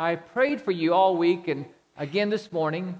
I, 0.00 0.16
prayed 0.16 0.62
for 0.62 0.70
you 0.70 0.94
all 0.94 1.14
week 1.14 1.46
and 1.48 1.66
again 1.98 2.30
this 2.30 2.50
morning, 2.52 2.98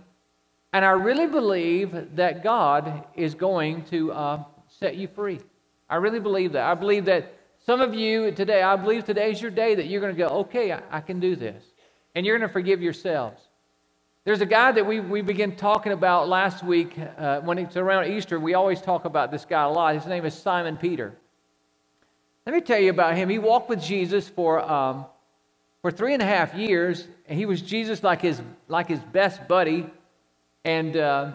and 0.75 0.85
I 0.85 0.91
really 0.91 1.27
believe 1.27 2.15
that 2.17 2.43
God 2.43 3.05
is 3.15 3.35
going 3.35 3.85
to 3.85 4.13
uh, 4.13 4.45
set 4.69 4.97
you 4.97 5.09
free. 5.09 5.41
I 5.89 5.97
really 5.97 6.21
believe 6.21 6.53
that. 6.53 6.65
I 6.65 6.75
believe 6.75 7.07
that 7.07 7.33
some 7.65 7.81
of 7.81 7.95
you 7.95 8.33
today, 8.33 8.63
I 8.63 8.77
believe 8.77 9.07
today's 9.07 9.41
your 9.41 9.51
day 9.51 9.75
that 9.77 9.87
you're 9.87 10.03
going 10.03 10.15
to 10.15 10.19
go, 10.19 10.29
okay, 10.41 10.73
I, 10.73 10.83
I 10.91 11.01
can 11.01 11.21
do 11.21 11.37
this. 11.37 11.65
And 12.15 12.27
you're 12.27 12.37
going 12.37 12.47
to 12.47 12.53
forgive 12.53 12.83
yourselves. 12.83 13.41
There's 14.25 14.43
a 14.43 14.47
guy 14.47 14.71
that 14.73 14.85
we, 14.85 15.01
we 15.01 15.23
began 15.23 15.57
talking 15.57 15.93
about 15.93 16.29
last 16.29 16.63
week 16.63 16.99
uh, 17.17 17.41
when 17.41 17.57
it's 17.57 17.79
around 17.79 18.13
Easter. 18.13 18.39
We 18.39 18.53
always 18.53 18.83
talk 18.83 19.07
about 19.07 19.31
this 19.31 19.47
guy 19.47 19.63
a 19.63 19.71
lot. 19.71 19.95
His 19.95 20.05
name 20.05 20.27
is 20.27 20.35
Simon 20.35 20.77
Peter. 20.77 21.15
Let 22.45 22.55
me 22.55 22.61
tell 22.61 22.79
you 22.79 22.91
about 22.91 23.17
him. 23.17 23.31
He 23.31 23.39
walked 23.39 23.71
with 23.71 23.81
Jesus 23.81 24.29
for, 24.29 24.61
um, 24.61 25.07
for 25.83 25.91
three 25.91 26.13
and 26.13 26.23
a 26.23 26.27
half 26.27 26.55
years, 26.55 27.07
and 27.27 27.39
he 27.39 27.47
was 27.47 27.63
Jesus 27.63 28.03
like 28.03 28.21
his, 28.21 28.41
like 28.69 28.89
his 28.89 29.01
best 29.01 29.49
buddy. 29.49 29.87
And, 30.65 30.97
uh, 30.97 31.33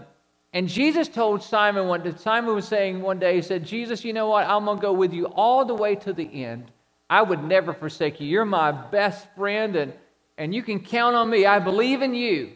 and 0.53 0.67
Jesus 0.67 1.07
told 1.07 1.41
Simon 1.41 1.88
one 1.88 2.17
Simon 2.17 2.53
was 2.53 2.67
saying 2.67 3.01
one 3.01 3.19
day, 3.19 3.35
he 3.35 3.41
said, 3.41 3.66
Jesus, 3.66 4.05
you 4.05 4.13
know 4.13 4.29
what? 4.29 4.47
I'm 4.47 4.66
going 4.66 4.77
to 4.77 4.81
go 4.81 4.93
with 4.93 5.13
you 5.13 5.25
all 5.25 5.66
the 5.66 5.73
way 5.73 5.95
to 5.95 6.13
the 6.13 6.43
end. 6.43 6.71
I 7.09 7.21
would 7.21 7.43
never 7.43 7.73
forsake 7.73 8.19
you. 8.19 8.27
You're 8.27 8.45
my 8.45 8.71
best 8.71 9.27
friend, 9.35 9.75
and, 9.75 9.93
and 10.38 10.53
you 10.53 10.63
can 10.63 10.79
count 10.79 11.16
on 11.16 11.29
me. 11.29 11.45
I 11.45 11.59
believe 11.59 12.01
in 12.01 12.13
you. 12.13 12.53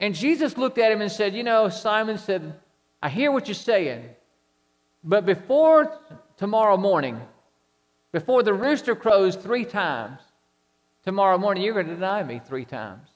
And 0.00 0.14
Jesus 0.14 0.56
looked 0.56 0.78
at 0.78 0.90
him 0.90 1.00
and 1.00 1.10
said, 1.12 1.34
You 1.34 1.42
know, 1.42 1.68
Simon 1.68 2.18
said, 2.18 2.54
I 3.02 3.08
hear 3.08 3.30
what 3.30 3.46
you're 3.46 3.54
saying, 3.54 4.04
but 5.04 5.26
before 5.26 5.98
tomorrow 6.36 6.76
morning, 6.76 7.20
before 8.10 8.42
the 8.42 8.54
rooster 8.54 8.94
crows 8.94 9.36
three 9.36 9.64
times, 9.64 10.20
tomorrow 11.04 11.38
morning, 11.38 11.62
you're 11.62 11.74
going 11.74 11.86
to 11.86 11.94
deny 11.94 12.22
me 12.22 12.40
three 12.44 12.64
times. 12.64 13.08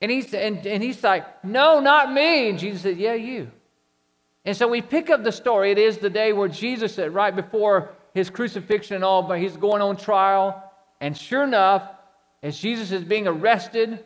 And 0.00 0.10
he's, 0.10 0.34
and, 0.34 0.66
and 0.66 0.82
he's 0.82 1.02
like, 1.02 1.44
No, 1.44 1.80
not 1.80 2.12
me. 2.12 2.50
And 2.50 2.58
Jesus 2.58 2.82
said, 2.82 2.96
Yeah, 2.96 3.14
you. 3.14 3.50
And 4.44 4.56
so 4.56 4.66
we 4.66 4.82
pick 4.82 5.10
up 5.10 5.22
the 5.22 5.32
story. 5.32 5.70
It 5.70 5.78
is 5.78 5.98
the 5.98 6.10
day 6.10 6.32
where 6.32 6.48
Jesus 6.48 6.94
said, 6.94 7.14
right 7.14 7.34
before 7.34 7.92
his 8.12 8.28
crucifixion 8.28 8.96
and 8.96 9.04
all, 9.04 9.22
but 9.22 9.38
he's 9.38 9.56
going 9.56 9.80
on 9.80 9.96
trial. 9.96 10.70
And 11.00 11.16
sure 11.16 11.44
enough, 11.44 11.88
as 12.42 12.58
Jesus 12.58 12.90
is 12.90 13.04
being 13.04 13.28
arrested, 13.28 14.02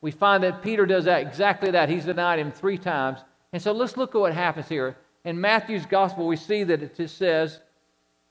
we 0.00 0.10
find 0.12 0.44
that 0.44 0.62
Peter 0.62 0.86
does 0.86 1.04
that 1.04 1.22
exactly 1.22 1.72
that. 1.72 1.88
He's 1.88 2.04
denied 2.04 2.38
him 2.38 2.52
three 2.52 2.78
times. 2.78 3.18
And 3.52 3.60
so 3.60 3.72
let's 3.72 3.96
look 3.96 4.14
at 4.14 4.20
what 4.20 4.32
happens 4.32 4.68
here. 4.68 4.96
In 5.24 5.40
Matthew's 5.40 5.86
gospel, 5.86 6.26
we 6.26 6.36
see 6.36 6.62
that 6.64 6.82
it 6.82 7.10
says 7.10 7.60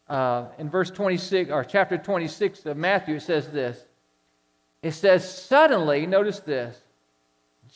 uh, 0.10 0.46
in 0.58 0.70
verse 0.70 0.90
26, 0.90 1.52
or 1.52 1.64
chapter 1.64 1.98
26 1.98 2.66
of 2.66 2.78
Matthew, 2.78 3.16
it 3.16 3.22
says 3.22 3.48
this. 3.50 3.86
It 4.82 4.92
says, 4.92 5.30
Suddenly, 5.46 6.08
notice 6.08 6.40
this, 6.40 6.82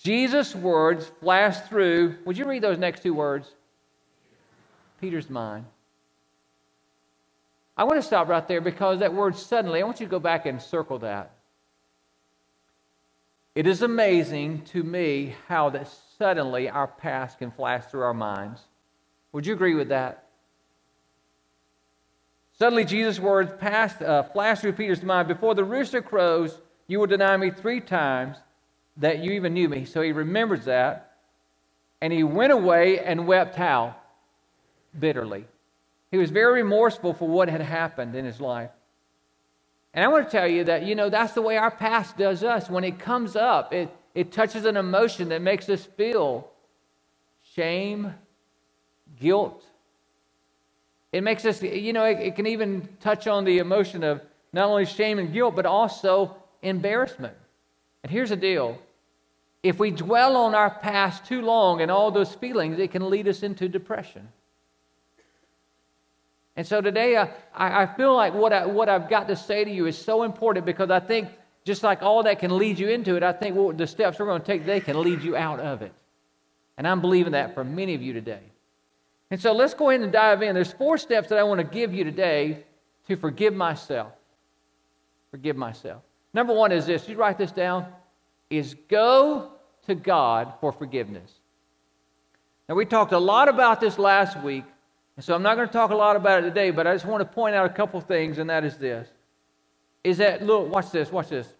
Jesus' 0.01 0.55
words 0.55 1.11
flashed 1.19 1.67
through. 1.67 2.15
Would 2.25 2.37
you 2.37 2.45
read 2.45 2.63
those 2.63 2.77
next 2.77 3.03
two 3.03 3.13
words? 3.13 3.51
Peter's 4.99 5.29
mind. 5.29 5.65
I 7.75 7.83
want 7.83 7.95
to 7.95 8.01
stop 8.01 8.27
right 8.27 8.47
there 8.47 8.61
because 8.61 8.99
that 8.99 9.13
word 9.13 9.35
suddenly, 9.35 9.81
I 9.81 9.85
want 9.85 9.99
you 9.99 10.05
to 10.05 10.11
go 10.11 10.19
back 10.19 10.45
and 10.45 10.61
circle 10.61 10.99
that. 10.99 11.31
It 13.55 13.67
is 13.67 13.81
amazing 13.81 14.63
to 14.65 14.81
me 14.81 15.35
how 15.47 15.69
that 15.71 15.87
suddenly 16.17 16.69
our 16.69 16.87
past 16.87 17.37
can 17.37 17.51
flash 17.51 17.85
through 17.85 18.01
our 18.01 18.13
minds. 18.13 18.61
Would 19.31 19.45
you 19.45 19.53
agree 19.53 19.75
with 19.75 19.89
that? 19.89 20.22
Suddenly, 22.57 22.85
Jesus' 22.85 23.19
words 23.19 23.51
passed, 23.59 24.01
uh, 24.01 24.23
flashed 24.23 24.61
through 24.61 24.73
Peter's 24.73 25.03
mind. 25.03 25.27
Before 25.27 25.55
the 25.55 25.63
rooster 25.63 26.01
crows, 26.01 26.59
you 26.87 26.99
will 26.99 27.07
deny 27.07 27.35
me 27.37 27.49
three 27.51 27.81
times 27.81 28.37
that 28.97 29.19
you 29.19 29.31
even 29.31 29.53
knew 29.53 29.67
me. 29.67 29.85
So 29.85 30.01
he 30.01 30.11
remembers 30.11 30.65
that. 30.65 31.17
And 32.01 32.13
he 32.13 32.23
went 32.23 32.51
away 32.51 32.99
and 32.99 33.27
wept 33.27 33.55
how? 33.55 33.95
Bitterly. 34.97 35.45
He 36.11 36.17
was 36.17 36.29
very 36.29 36.61
remorseful 36.61 37.13
for 37.13 37.27
what 37.27 37.49
had 37.49 37.61
happened 37.61 38.15
in 38.15 38.25
his 38.25 38.39
life. 38.39 38.69
And 39.93 40.03
I 40.03 40.07
want 40.09 40.25
to 40.29 40.31
tell 40.31 40.47
you 40.47 40.65
that, 40.65 40.83
you 40.83 40.95
know, 40.95 41.09
that's 41.09 41.33
the 41.33 41.41
way 41.41 41.57
our 41.57 41.71
past 41.71 42.17
does 42.17 42.43
us. 42.43 42.69
When 42.69 42.83
it 42.83 42.99
comes 42.99 43.35
up, 43.35 43.73
it, 43.73 43.89
it 44.13 44.31
touches 44.31 44.65
an 44.65 44.77
emotion 44.77 45.29
that 45.29 45.41
makes 45.41 45.69
us 45.69 45.85
feel 45.85 46.51
shame, 47.55 48.13
guilt. 49.19 49.63
It 51.13 51.23
makes 51.23 51.45
us, 51.45 51.61
you 51.61 51.93
know, 51.93 52.05
it, 52.05 52.19
it 52.19 52.35
can 52.35 52.47
even 52.47 52.89
touch 52.99 53.27
on 53.27 53.45
the 53.45 53.59
emotion 53.59 54.03
of 54.03 54.19
not 54.51 54.67
only 54.67 54.85
shame 54.85 55.19
and 55.19 55.31
guilt, 55.31 55.55
but 55.55 55.67
also 55.67 56.35
embarrassment. 56.63 57.35
And 58.01 58.11
here's 58.11 58.29
the 58.29 58.35
deal 58.35 58.79
if 59.61 59.79
we 59.79 59.91
dwell 59.91 60.35
on 60.35 60.55
our 60.55 60.71
past 60.71 61.25
too 61.25 61.41
long 61.41 61.81
and 61.81 61.89
all 61.89 62.11
those 62.11 62.33
feelings, 62.33 62.79
it 62.79 62.91
can 62.91 63.09
lead 63.09 63.27
us 63.27 63.43
into 63.43 63.69
depression. 63.69 64.27
And 66.55 66.67
so 66.67 66.81
today, 66.81 67.15
I, 67.15 67.29
I 67.55 67.85
feel 67.85 68.13
like 68.13 68.33
what, 68.33 68.51
I, 68.51 68.65
what 68.65 68.89
I've 68.89 69.09
got 69.09 69.27
to 69.29 69.35
say 69.35 69.63
to 69.63 69.71
you 69.71 69.85
is 69.85 69.97
so 69.97 70.23
important 70.23 70.65
because 70.65 70.89
I 70.89 70.99
think 70.99 71.29
just 71.63 71.81
like 71.81 72.03
all 72.03 72.23
that 72.23 72.39
can 72.39 72.57
lead 72.57 72.77
you 72.77 72.89
into 72.89 73.15
it, 73.15 73.23
I 73.23 73.31
think 73.31 73.55
what 73.55 73.77
the 73.77 73.87
steps 73.87 74.19
we're 74.19 74.25
going 74.25 74.41
to 74.41 74.45
take 74.45 74.61
today 74.61 74.79
can 74.79 75.01
lead 75.01 75.21
you 75.21 75.35
out 75.35 75.59
of 75.59 75.81
it. 75.81 75.93
And 76.77 76.87
I'm 76.87 77.01
believing 77.01 77.31
that 77.31 77.53
for 77.53 77.63
many 77.63 77.95
of 77.95 78.01
you 78.01 78.13
today. 78.13 78.41
And 79.33 79.41
so 79.41 79.51
let's 79.51 79.73
go 79.73 79.89
ahead 79.89 80.01
and 80.01 80.11
dive 80.11 80.43
in. 80.43 80.53
There's 80.53 80.73
four 80.73 80.95
steps 80.95 81.29
that 81.29 81.39
I 81.39 81.43
want 81.43 81.57
to 81.57 81.63
give 81.63 81.91
you 81.91 82.03
today 82.03 82.65
to 83.07 83.15
forgive 83.15 83.55
myself. 83.55 84.11
Forgive 85.31 85.57
myself. 85.57 86.03
Number 86.35 86.53
one 86.53 86.71
is 86.71 86.85
this. 86.85 87.09
You 87.09 87.15
write 87.17 87.39
this 87.39 87.51
down. 87.51 87.87
Is 88.51 88.75
go 88.87 89.53
to 89.87 89.95
God 89.95 90.53
for 90.61 90.71
forgiveness. 90.71 91.31
Now 92.69 92.75
we 92.75 92.85
talked 92.85 93.11
a 93.11 93.17
lot 93.17 93.49
about 93.49 93.81
this 93.81 93.97
last 93.97 94.39
week, 94.43 94.65
and 95.15 95.25
so 95.25 95.33
I'm 95.33 95.41
not 95.41 95.55
going 95.55 95.67
to 95.67 95.73
talk 95.73 95.89
a 95.89 95.95
lot 95.95 96.15
about 96.15 96.43
it 96.43 96.47
today, 96.49 96.69
but 96.69 96.85
I 96.85 96.93
just 96.93 97.05
want 97.07 97.21
to 97.21 97.25
point 97.25 97.55
out 97.55 97.65
a 97.65 97.73
couple 97.73 97.99
things, 98.01 98.37
and 98.37 98.47
that 98.51 98.63
is 98.63 98.77
this. 98.77 99.09
Is 100.03 100.19
that, 100.19 100.45
look, 100.45 100.69
watch 100.69 100.91
this, 100.91 101.11
watch 101.11 101.29
this. 101.29 101.51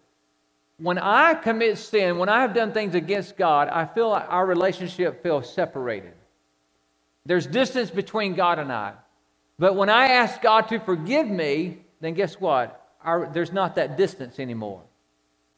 When 0.78 0.96
I 0.96 1.34
commit 1.34 1.78
sin, 1.78 2.18
when 2.18 2.28
I 2.28 2.40
have 2.40 2.54
done 2.54 2.70
things 2.70 2.94
against 2.94 3.36
God, 3.36 3.68
I 3.68 3.84
feel 3.84 4.10
like 4.10 4.26
our 4.28 4.46
relationship 4.46 5.24
feels 5.24 5.52
separated. 5.52 6.12
There's 7.26 7.46
distance 7.46 7.90
between 7.90 8.34
God 8.34 8.58
and 8.58 8.72
I. 8.72 8.92
But 9.58 9.76
when 9.76 9.88
I 9.88 10.08
ask 10.08 10.40
God 10.42 10.68
to 10.68 10.78
forgive 10.80 11.26
me, 11.26 11.78
then 12.00 12.14
guess 12.14 12.40
what? 12.40 12.80
There's 13.32 13.52
not 13.52 13.76
that 13.76 13.96
distance 13.96 14.38
anymore. 14.38 14.82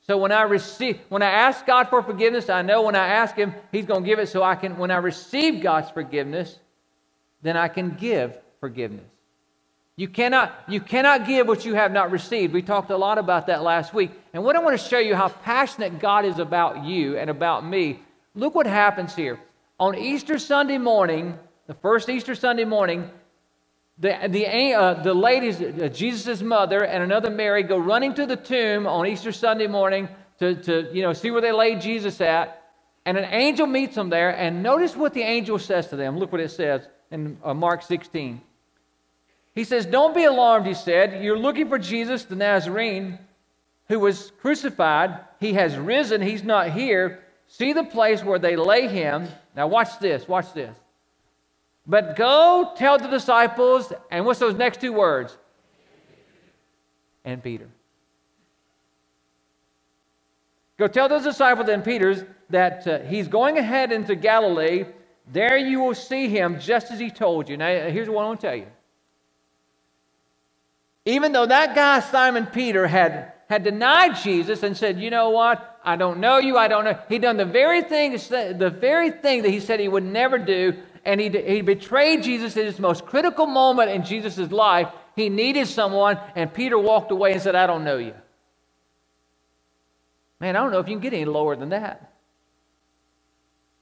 So 0.07 0.19
when 0.19 0.31
I 0.31 0.43
receive, 0.43 1.01
when 1.09 1.23
I 1.23 1.31
ask 1.31 1.67
God 1.67 1.89
for 1.89 2.03
forgiveness, 2.03 2.49
I 2.49 2.63
know 2.63 2.83
when 2.83 2.95
I 2.95 3.09
ask 3.09 3.35
Him, 3.35 3.55
He's 3.73 3.87
going 3.87 4.05
to 4.05 4.07
give 4.07 4.21
it. 4.21 4.29
So 4.29 4.43
I 4.43 4.55
can, 4.55 4.77
when 4.79 4.93
I 4.93 4.99
receive 4.99 5.63
God's 5.63 5.91
forgiveness, 5.91 6.59
then 7.43 7.57
I 7.57 7.69
can 7.69 7.91
give 7.91 8.39
forgiveness. 8.61 9.07
You 9.97 10.09
cannot, 10.09 10.53
you 10.69 10.81
cannot 10.81 11.27
give 11.27 11.49
what 11.49 11.65
you 11.65 11.75
have 11.75 11.91
not 11.91 12.11
received. 12.11 12.53
We 12.53 12.63
talked 12.63 12.91
a 12.91 12.97
lot 12.97 13.19
about 13.19 13.47
that 13.47 13.63
last 13.63 13.95
week. 13.95 14.11
And 14.35 14.45
what 14.45 14.55
I 14.55 14.59
want 14.59 14.79
to 14.79 14.87
show 14.87 14.99
you 14.99 15.15
how 15.17 15.29
passionate 15.29 15.99
God 15.99 16.25
is 16.27 16.39
about 16.39 16.85
you 16.85 17.17
and 17.17 17.31
about 17.31 17.67
me. 17.67 18.01
Look 18.35 18.55
what 18.55 18.67
happens 18.67 19.15
here. 19.17 19.41
On 19.81 19.97
Easter 19.97 20.39
Sunday 20.39 20.79
morning, 20.79 21.39
the 21.67 21.75
first 21.75 22.09
Easter 22.09 22.35
Sunday 22.35 22.65
morning, 22.65 23.11
the, 23.99 24.17
the, 24.29 24.75
uh, 24.75 24.95
the 25.03 25.15
ladies, 25.15 25.61
uh, 25.61 25.89
Jesus' 25.93 26.43
mother 26.43 26.85
and 26.85 27.03
another 27.03 27.31
Mary, 27.31 27.63
go 27.63 27.79
running 27.79 28.15
to 28.15 28.27
the 28.27 28.37
tomb 28.37 28.87
on 28.87 29.07
Easter 29.07 29.33
Sunday 29.33 29.67
morning 29.67 30.09
to, 30.39 30.55
to 30.55 30.91
you 30.93 31.03
know, 31.03 31.13
see 31.13 31.31
where 31.31 31.41
they 31.41 31.53
laid 31.53 31.81
Jesus 31.81 32.21
at. 32.21 32.63
And 33.05 33.17
an 33.17 33.33
angel 33.33 33.67
meets 33.67 33.95
them 33.95 34.11
there. 34.11 34.31
And 34.31 34.63
notice 34.63 34.97
what 34.97 35.15
the 35.15 35.23
angel 35.23 35.59
says 35.59 35.89
to 35.89 35.97
them. 35.97 36.19
Look 36.19 36.33
what 36.33 36.41
it 36.41 36.51
says 36.51 36.87
in 37.11 37.39
uh, 37.43 37.55
Mark 37.55 37.83
16. 37.83 38.41
He 39.55 39.65
says, 39.65 39.87
Don't 39.87 40.15
be 40.15 40.25
alarmed, 40.25 40.67
he 40.67 40.75
said. 40.75 41.25
You're 41.25 41.39
looking 41.39 41.69
for 41.69 41.79
Jesus 41.79 42.25
the 42.25 42.37
Nazarene 42.37 43.19
who 43.89 44.01
was 44.01 44.33
crucified. 44.41 45.19
He 45.41 45.55
has 45.55 45.77
risen, 45.77 46.21
he's 46.21 46.43
not 46.43 46.71
here. 46.71 47.23
See 47.49 47.73
the 47.73 47.85
place 47.85 48.25
where 48.25 48.39
they 48.39 48.57
lay 48.57 48.89
him. 48.89 49.29
Now, 49.55 49.69
watch 49.69 49.99
this, 50.01 50.27
watch 50.27 50.53
this. 50.53 50.77
But 51.87 52.17
go 52.17 52.73
tell 52.77 52.99
the 52.99 53.09
disciples, 53.09 53.93
and 54.11 54.27
what's 54.27 54.41
those 54.41 54.55
next 54.55 54.81
two 54.81 54.93
words? 54.93 55.37
And 57.25 57.43
Peter. 57.43 57.69
Go 60.79 60.89
tell 60.89 61.09
those 61.09 61.23
disciples 61.23 61.69
and 61.69 61.85
Peter's 61.85 62.25
that 62.51 62.87
uh, 62.87 62.99
he's 63.01 63.29
going 63.29 63.59
ahead 63.59 63.93
into 63.93 64.15
Galilee. 64.15 64.85
There 65.33 65.57
you 65.57 65.81
will 65.81 65.95
see 65.95 66.29
him 66.29 66.61
just 66.61 66.91
as 66.91 66.99
he 66.99 67.11
told 67.11 67.49
you. 67.49 67.57
Now, 67.57 67.89
here's 67.89 68.09
what 68.09 68.23
I 68.23 68.27
want 68.27 68.41
to 68.41 68.47
tell 68.47 68.57
you. 68.57 68.67
Even 71.05 71.33
though 71.33 71.47
that 71.47 71.75
guy, 71.75 72.01
Simon 72.01 72.47
Peter, 72.47 72.87
had, 72.87 73.33
had 73.49 73.63
denied 73.65 74.17
Jesus 74.17 74.63
and 74.63 74.77
said, 74.77 75.01
You 75.01 75.11
know 75.11 75.31
what? 75.31 75.81
I 75.85 75.97
don't 75.97 76.19
know 76.19 76.39
you. 76.39 76.57
I 76.57 76.69
don't 76.69 76.85
know. 76.85 76.99
He 77.09 77.19
done 77.19 77.37
the 77.37 77.45
very 77.45 77.83
thing, 77.83 78.13
the 78.13 78.77
very 78.77 79.11
thing 79.11 79.43
that 79.43 79.51
he 79.51 79.61
said 79.61 79.81
he 79.81 79.89
would 79.89 80.05
never 80.05 80.37
do. 80.37 80.75
And 81.07 81.21
he, 81.21 81.29
he 81.31 81.63
betrayed 81.63 82.25
Jesus 82.25 82.57
in 82.57 82.67
his 82.67 82.81
most 82.81 83.07
critical 83.07 83.47
moment 83.47 83.91
in 83.93 84.05
Jesus' 84.05 84.51
life. 84.51 84.89
He 85.15 85.29
needed 85.29 85.69
someone, 85.69 86.19
and 86.35 86.53
Peter 86.53 86.77
walked 86.77 87.13
away 87.13 87.33
and 87.33 87.41
said, 87.41 87.55
I 87.55 87.69
don't 87.69 87.85
know 87.85 87.97
you. 87.97 88.13
Man, 90.41 90.57
I 90.57 90.59
don't 90.61 90.73
know 90.73 90.81
if 90.81 90.89
you 90.89 90.95
can 90.95 91.01
get 91.01 91.15
any 91.15 91.25
lower 91.25 91.55
than 91.55 91.69
that. 91.69 92.13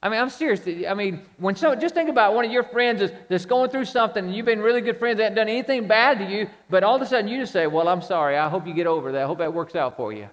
I 0.03 0.09
mean, 0.09 0.19
I'm 0.19 0.29
serious. 0.29 0.61
I 0.87 0.93
mean, 0.93 1.23
when 1.37 1.55
so, 1.55 1.73
just 1.73 1.95
think 1.95 2.09
about 2.09 2.35
one 2.35 2.45
of 2.45 2.51
your 2.51 2.63
friends 2.63 3.01
is, 3.01 3.11
that's 3.27 3.47
going 3.47 3.71
through 3.71 3.85
something, 3.85 4.23
and 4.23 4.35
you've 4.35 4.45
been 4.45 4.61
really 4.61 4.81
good 4.81 4.99
friends, 4.99 5.17
they 5.17 5.23
haven't 5.23 5.37
done 5.37 5.49
anything 5.49 5.87
bad 5.87 6.19
to 6.19 6.25
you, 6.25 6.47
but 6.69 6.83
all 6.83 6.95
of 6.95 7.01
a 7.01 7.07
sudden 7.07 7.27
you 7.27 7.39
just 7.39 7.51
say, 7.51 7.65
Well, 7.65 7.87
I'm 7.87 8.03
sorry. 8.03 8.37
I 8.37 8.49
hope 8.49 8.67
you 8.67 8.73
get 8.75 8.85
over 8.85 9.11
that. 9.13 9.23
I 9.23 9.25
hope 9.25 9.39
that 9.39 9.51
works 9.51 9.75
out 9.75 9.97
for 9.97 10.13
you. 10.13 10.29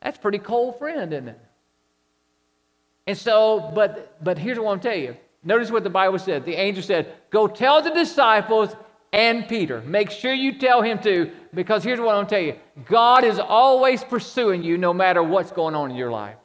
That's 0.00 0.18
pretty 0.18 0.38
cold 0.38 0.78
friend, 0.78 1.12
isn't 1.12 1.28
it? 1.28 1.40
And 3.08 3.18
so, 3.18 3.72
but 3.74 4.22
but 4.22 4.38
here's 4.38 4.56
what 4.56 4.70
I'm 4.70 4.78
tell 4.78 4.94
you. 4.94 5.16
Notice 5.44 5.70
what 5.70 5.84
the 5.84 5.90
Bible 5.90 6.18
said. 6.18 6.44
The 6.44 6.54
angel 6.54 6.82
said, 6.82 7.14
Go 7.30 7.46
tell 7.46 7.82
the 7.82 7.90
disciples 7.90 8.74
and 9.12 9.48
Peter. 9.48 9.80
Make 9.82 10.10
sure 10.10 10.32
you 10.32 10.58
tell 10.58 10.82
him 10.82 10.98
too, 10.98 11.30
because 11.54 11.84
here's 11.84 12.00
what 12.00 12.08
I'm 12.08 12.16
going 12.16 12.26
to 12.26 12.30
tell 12.30 12.44
you. 12.44 12.84
God 12.86 13.24
is 13.24 13.38
always 13.38 14.04
pursuing 14.04 14.62
you 14.62 14.76
no 14.76 14.92
matter 14.92 15.22
what's 15.22 15.52
going 15.52 15.74
on 15.74 15.90
in 15.90 15.96
your 15.96 16.10
life. 16.10 16.36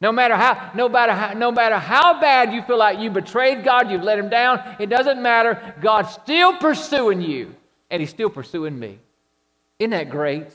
No 0.00 0.10
matter 0.10 0.34
how, 0.34 0.72
no 0.74 0.88
matter 0.88 1.12
how, 1.12 1.32
no 1.32 1.52
matter 1.52 1.78
how 1.78 2.20
bad 2.20 2.52
you 2.52 2.62
feel 2.62 2.76
like 2.76 2.98
you 2.98 3.08
betrayed 3.08 3.64
God, 3.64 3.88
you've 3.88 4.02
let 4.02 4.18
him 4.18 4.28
down, 4.28 4.60
it 4.80 4.86
doesn't 4.86 5.22
matter. 5.22 5.74
God's 5.80 6.12
still 6.12 6.56
pursuing 6.56 7.22
you, 7.22 7.54
and 7.88 8.00
he's 8.00 8.10
still 8.10 8.28
pursuing 8.28 8.78
me. 8.78 8.98
Isn't 9.78 9.90
that 9.92 10.10
great? 10.10 10.48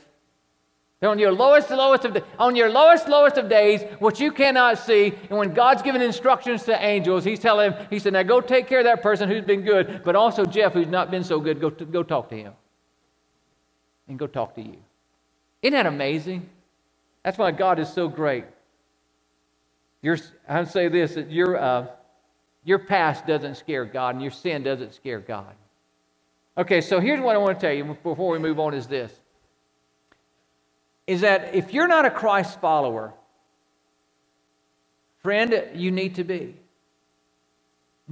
On 1.00 1.18
your 1.18 1.30
lowest, 1.30 1.70
lowest 1.70 2.04
of 2.04 2.24
on 2.40 2.56
your 2.56 2.68
lowest, 2.68 3.08
lowest 3.08 3.36
of 3.36 3.48
days, 3.48 3.82
what 4.00 4.18
you 4.18 4.32
cannot 4.32 4.78
see, 4.78 5.14
and 5.30 5.38
when 5.38 5.54
God's 5.54 5.80
giving 5.80 6.02
instructions 6.02 6.64
to 6.64 6.84
angels, 6.84 7.22
He's 7.22 7.38
telling 7.38 7.72
him, 7.72 7.86
He 7.88 8.00
said, 8.00 8.14
"Now 8.14 8.24
go 8.24 8.40
take 8.40 8.66
care 8.66 8.80
of 8.80 8.84
that 8.84 9.00
person 9.00 9.28
who's 9.28 9.44
been 9.44 9.62
good, 9.62 10.02
but 10.04 10.16
also 10.16 10.44
Jeff, 10.44 10.72
who's 10.72 10.88
not 10.88 11.08
been 11.10 11.22
so 11.22 11.38
good. 11.38 11.60
Go, 11.60 11.70
go 11.70 12.02
talk 12.02 12.28
to 12.30 12.36
him, 12.36 12.52
and 14.08 14.18
go 14.18 14.26
talk 14.26 14.56
to 14.56 14.60
you." 14.60 14.78
Isn't 15.62 15.74
that 15.74 15.86
amazing? 15.86 16.48
That's 17.22 17.38
why 17.38 17.50
God 17.52 17.78
is 17.78 17.92
so 17.92 18.08
great. 18.08 18.44
I 20.04 20.60
would 20.60 20.68
say 20.68 20.88
this 20.88 21.14
that 21.14 21.30
your, 21.30 21.56
uh, 21.56 21.86
your 22.64 22.78
past 22.78 23.26
doesn't 23.26 23.56
scare 23.56 23.84
God 23.84 24.14
and 24.14 24.22
your 24.22 24.30
sin 24.30 24.62
doesn't 24.62 24.94
scare 24.94 25.20
God. 25.20 25.54
Okay, 26.56 26.80
so 26.80 27.00
here's 27.00 27.20
what 27.20 27.34
I 27.34 27.38
want 27.38 27.58
to 27.58 27.66
tell 27.66 27.74
you 27.74 27.96
before 28.02 28.30
we 28.30 28.38
move 28.38 28.58
on 28.58 28.74
is 28.74 28.86
this 28.86 29.20
is 31.08 31.22
that 31.22 31.54
if 31.54 31.72
you're 31.72 31.88
not 31.88 32.04
a 32.04 32.10
Christ 32.10 32.60
follower, 32.60 33.14
friend, 35.22 35.64
you 35.74 35.90
need 35.90 36.16
to 36.16 36.22
be. 36.22 36.54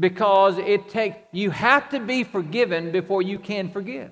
Because 0.00 0.56
it 0.56 0.88
takes 0.88 1.18
you 1.30 1.50
have 1.50 1.90
to 1.90 2.00
be 2.00 2.24
forgiven 2.24 2.92
before 2.92 3.20
you 3.20 3.38
can 3.38 3.70
forgive. 3.70 4.10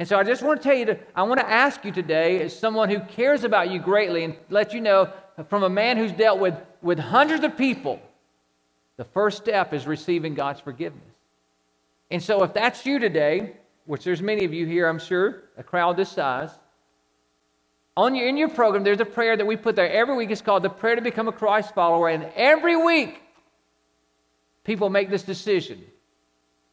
And 0.00 0.08
so 0.08 0.18
I 0.18 0.24
just 0.24 0.42
want 0.42 0.60
to 0.60 0.68
tell 0.68 0.76
you, 0.76 0.86
to, 0.86 0.98
I 1.14 1.22
want 1.22 1.38
to 1.40 1.48
ask 1.48 1.84
you 1.84 1.92
today, 1.92 2.40
as 2.42 2.56
someone 2.56 2.88
who 2.90 2.98
cares 3.00 3.44
about 3.44 3.70
you 3.70 3.78
greatly, 3.78 4.24
and 4.24 4.34
let 4.50 4.74
you 4.74 4.80
know 4.80 5.12
from 5.48 5.62
a 5.62 5.68
man 5.68 5.96
who's 5.96 6.12
dealt 6.12 6.40
with, 6.40 6.54
with 6.82 6.98
hundreds 6.98 7.44
of 7.44 7.56
people, 7.56 8.00
the 8.96 9.04
first 9.04 9.38
step 9.38 9.72
is 9.72 9.86
receiving 9.86 10.34
God's 10.34 10.60
forgiveness. 10.60 11.14
And 12.10 12.20
so 12.20 12.42
if 12.42 12.52
that's 12.52 12.84
you 12.86 12.98
today, 12.98 13.54
which 13.86 14.02
there's 14.02 14.22
many 14.22 14.44
of 14.44 14.52
you 14.52 14.66
here, 14.66 14.88
I'm 14.88 14.98
sure, 14.98 15.44
a 15.56 15.62
crowd 15.62 15.96
this 15.96 16.10
size, 16.10 16.50
on 17.98 18.14
your, 18.14 18.28
in 18.28 18.36
your 18.36 18.48
program, 18.48 18.84
there's 18.84 19.00
a 19.00 19.04
prayer 19.04 19.36
that 19.36 19.44
we 19.44 19.56
put 19.56 19.74
there 19.74 19.90
every 19.90 20.14
week. 20.14 20.30
It's 20.30 20.40
called 20.40 20.62
the 20.62 20.70
prayer 20.70 20.94
to 20.94 21.02
become 21.02 21.26
a 21.26 21.32
Christ 21.32 21.74
follower. 21.74 22.08
And 22.08 22.28
every 22.36 22.76
week, 22.76 23.20
people 24.62 24.88
make 24.88 25.10
this 25.10 25.24
decision. 25.24 25.84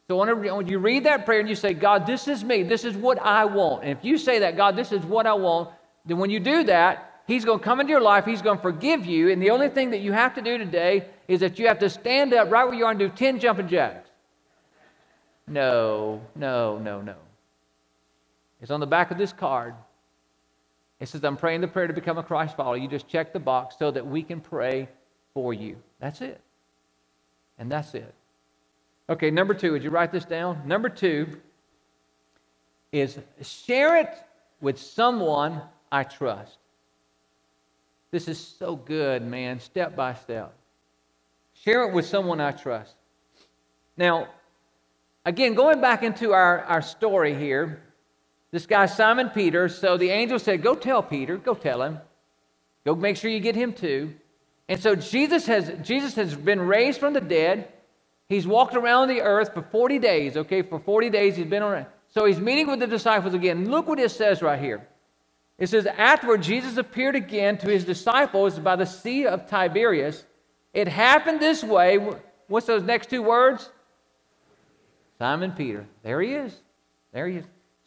So 0.06 0.16
when 0.16 0.68
you 0.68 0.78
read 0.78 1.02
that 1.02 1.26
prayer 1.26 1.40
and 1.40 1.48
you 1.48 1.56
say, 1.56 1.74
God, 1.74 2.06
this 2.06 2.28
is 2.28 2.44
me, 2.44 2.62
this 2.62 2.84
is 2.84 2.96
what 2.96 3.18
I 3.18 3.44
want. 3.46 3.82
And 3.82 3.90
if 3.90 4.04
you 4.04 4.18
say 4.18 4.38
that, 4.38 4.56
God, 4.56 4.76
this 4.76 4.92
is 4.92 5.04
what 5.04 5.26
I 5.26 5.34
want, 5.34 5.70
then 6.04 6.18
when 6.18 6.30
you 6.30 6.38
do 6.38 6.62
that, 6.64 7.22
He's 7.26 7.44
going 7.44 7.58
to 7.58 7.64
come 7.64 7.80
into 7.80 7.90
your 7.90 8.00
life. 8.00 8.24
He's 8.24 8.40
going 8.40 8.58
to 8.58 8.62
forgive 8.62 9.04
you. 9.04 9.30
And 9.32 9.42
the 9.42 9.50
only 9.50 9.68
thing 9.68 9.90
that 9.90 9.98
you 9.98 10.12
have 10.12 10.34
to 10.36 10.42
do 10.42 10.58
today 10.58 11.06
is 11.26 11.40
that 11.40 11.58
you 11.58 11.66
have 11.66 11.80
to 11.80 11.90
stand 11.90 12.34
up 12.34 12.52
right 12.52 12.64
where 12.64 12.74
you 12.74 12.84
are 12.84 12.92
and 12.92 13.00
do 13.00 13.08
10 13.08 13.40
jumping 13.40 13.66
jacks. 13.66 14.08
No, 15.48 16.20
no, 16.36 16.78
no, 16.78 17.00
no. 17.00 17.16
It's 18.62 18.70
on 18.70 18.78
the 18.78 18.86
back 18.86 19.10
of 19.10 19.18
this 19.18 19.32
card. 19.32 19.74
It 20.98 21.08
says, 21.08 21.24
I'm 21.24 21.36
praying 21.36 21.60
the 21.60 21.68
prayer 21.68 21.86
to 21.86 21.92
become 21.92 22.18
a 22.18 22.22
Christ 22.22 22.56
follower. 22.56 22.76
You 22.76 22.88
just 22.88 23.08
check 23.08 23.32
the 23.32 23.40
box 23.40 23.76
so 23.78 23.90
that 23.90 24.06
we 24.06 24.22
can 24.22 24.40
pray 24.40 24.88
for 25.34 25.52
you. 25.52 25.76
That's 26.00 26.20
it. 26.22 26.40
And 27.58 27.70
that's 27.70 27.94
it. 27.94 28.14
Okay, 29.08 29.30
number 29.30 29.54
two, 29.54 29.72
would 29.72 29.84
you 29.84 29.90
write 29.90 30.10
this 30.10 30.24
down? 30.24 30.66
Number 30.66 30.88
two 30.88 31.38
is 32.92 33.18
share 33.42 33.98
it 33.98 34.10
with 34.60 34.78
someone 34.78 35.60
I 35.92 36.02
trust. 36.04 36.58
This 38.10 38.28
is 38.28 38.38
so 38.38 38.76
good, 38.76 39.22
man, 39.22 39.60
step 39.60 39.94
by 39.94 40.14
step. 40.14 40.54
Share 41.54 41.88
it 41.88 41.94
with 41.94 42.06
someone 42.06 42.40
I 42.40 42.52
trust. 42.52 42.94
Now, 43.96 44.28
again, 45.24 45.54
going 45.54 45.80
back 45.80 46.02
into 46.02 46.32
our, 46.32 46.64
our 46.64 46.82
story 46.82 47.34
here, 47.34 47.82
this 48.52 48.66
guy, 48.66 48.86
Simon 48.86 49.30
Peter, 49.30 49.68
so 49.68 49.96
the 49.96 50.10
angel 50.10 50.38
said, 50.38 50.62
Go 50.62 50.74
tell 50.74 51.02
Peter, 51.02 51.36
go 51.36 51.54
tell 51.54 51.82
him. 51.82 51.98
Go 52.84 52.94
make 52.94 53.16
sure 53.16 53.30
you 53.30 53.40
get 53.40 53.56
him 53.56 53.72
too. 53.72 54.14
And 54.68 54.80
so 54.80 54.94
Jesus 54.94 55.46
has, 55.46 55.72
Jesus 55.82 56.14
has 56.14 56.34
been 56.34 56.60
raised 56.60 57.00
from 57.00 57.12
the 57.12 57.20
dead. 57.20 57.68
He's 58.28 58.46
walked 58.46 58.74
around 58.74 59.08
the 59.08 59.22
earth 59.22 59.54
for 59.54 59.62
40 59.62 59.98
days, 59.98 60.36
okay? 60.36 60.62
For 60.62 60.80
40 60.80 61.10
days 61.10 61.36
he's 61.36 61.46
been 61.46 61.62
around. 61.62 61.86
So 62.08 62.24
he's 62.24 62.40
meeting 62.40 62.66
with 62.66 62.80
the 62.80 62.86
disciples 62.86 63.34
again. 63.34 63.70
Look 63.70 63.88
what 63.88 63.98
it 63.98 64.10
says 64.10 64.42
right 64.42 64.58
here. 64.58 64.86
It 65.58 65.68
says, 65.68 65.86
Afterward, 65.86 66.42
Jesus 66.42 66.76
appeared 66.76 67.16
again 67.16 67.58
to 67.58 67.68
his 67.68 67.84
disciples 67.84 68.58
by 68.58 68.76
the 68.76 68.84
Sea 68.84 69.26
of 69.26 69.48
Tiberias. 69.48 70.24
It 70.74 70.88
happened 70.88 71.40
this 71.40 71.64
way. 71.64 71.98
What's 72.48 72.66
those 72.66 72.82
next 72.82 73.10
two 73.10 73.22
words? 73.22 73.70
Simon 75.18 75.52
Peter. 75.52 75.86
There 76.02 76.20
he 76.20 76.34
is. 76.34 76.54
There 77.12 77.26
he 77.26 77.38
is. 77.38 77.44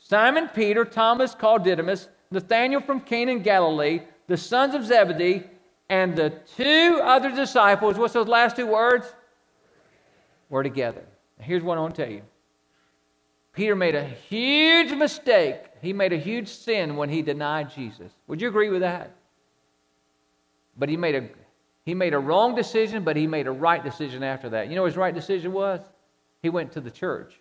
Simon 0.09 0.47
Peter, 0.47 0.85
Thomas 0.85 1.35
called 1.35 1.63
Didymus, 1.63 2.09
Nathanael 2.31 2.81
from 2.81 2.99
Cana 2.99 3.31
in 3.31 3.43
Galilee, 3.43 4.01
the 4.25 4.37
sons 4.37 4.73
of 4.73 4.83
Zebedee, 4.83 5.43
and 5.87 6.15
the 6.15 6.31
two 6.57 6.99
other 7.03 7.29
disciples. 7.29 7.97
What's 7.97 8.13
those 8.13 8.27
last 8.27 8.55
two 8.55 8.65
words? 8.65 9.13
Were 10.49 10.63
together. 10.63 11.03
Here's 11.39 11.61
what 11.61 11.77
I 11.77 11.81
want 11.81 11.95
to 11.95 12.05
tell 12.05 12.11
you 12.11 12.23
Peter 13.53 13.75
made 13.75 13.93
a 13.93 14.03
huge 14.03 14.91
mistake. 14.93 15.57
He 15.79 15.93
made 15.93 16.11
a 16.11 16.17
huge 16.17 16.47
sin 16.47 16.95
when 16.95 17.09
he 17.09 17.21
denied 17.21 17.69
Jesus. 17.69 18.11
Would 18.27 18.41
you 18.41 18.47
agree 18.47 18.69
with 18.69 18.81
that? 18.81 19.15
But 20.75 20.89
he 20.89 20.97
made 20.97 21.15
a 21.15 21.29
he 21.85 21.93
made 21.93 22.15
a 22.15 22.19
wrong 22.19 22.55
decision, 22.55 23.03
but 23.03 23.15
he 23.15 23.27
made 23.27 23.45
a 23.45 23.51
right 23.51 23.83
decision 23.83 24.23
after 24.23 24.49
that. 24.49 24.69
You 24.69 24.75
know 24.75 24.81
what 24.81 24.91
his 24.91 24.97
right 24.97 25.13
decision 25.13 25.53
was? 25.53 25.81
He 26.41 26.49
went 26.49 26.71
to 26.73 26.81
the 26.81 26.91
church. 26.91 27.39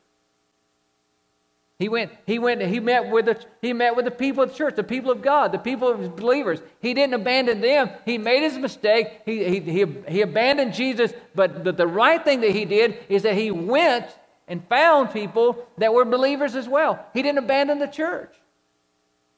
He 1.79 1.89
went, 1.89 2.11
he 2.27 2.41
went, 2.41 2.61
he 2.61 2.81
met 2.81 3.09
with 3.09 3.27
the 3.27 3.45
he 3.63 3.73
met 3.73 3.95
with 3.95 4.05
the 4.05 4.11
people 4.11 4.43
of 4.43 4.51
the 4.51 4.57
church, 4.57 4.75
the 4.75 4.83
people 4.83 5.13
of 5.13 5.23
God, 5.23 5.53
the 5.53 5.59
people 5.59 5.89
of 5.89 6.17
believers. 6.17 6.61
He 6.81 6.93
didn't 6.93 7.15
abandon 7.15 7.61
them. 7.61 7.91
He 8.05 8.19
made 8.19 8.43
his 8.43 8.59
mistake. 8.59 9.21
He, 9.25 9.45
he, 9.45 9.61
he, 9.61 9.87
he 10.09 10.21
abandoned 10.23 10.75
Jesus, 10.75 11.13
but, 11.37 11.63
but 11.63 11.77
the 11.77 11.87
right 11.87 12.23
thing 12.23 12.41
that 12.41 12.51
he 12.51 12.65
did 12.65 12.99
is 13.09 13.23
that 13.23 13.35
he 13.35 13.53
went 13.53 14.07
and 14.49 14.67
found 14.67 15.13
people 15.13 15.69
that 15.77 15.95
were 15.95 16.05
believers 16.05 16.57
as 16.57 16.69
well. 16.69 17.05
He 17.15 17.23
didn't 17.23 17.39
abandon 17.39 17.79
the 17.79 17.87
church. 17.87 18.35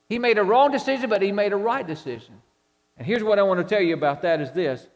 He 0.09 0.19
made 0.19 0.39
a 0.39 0.43
wrong 0.43 0.73
decision, 0.73 1.11
but 1.11 1.21
he 1.21 1.33
made 1.33 1.53
a 1.53 1.57
right 1.57 1.87
decision. 1.87 2.41
And 2.97 3.07
here's 3.07 3.23
what 3.23 3.39
I 3.39 3.43
want 3.43 3.61
to 3.61 3.65
tell 3.65 3.83
you 3.83 3.95
about 3.95 4.23
that 4.23 4.41
is 4.41 4.51
this 4.53 4.87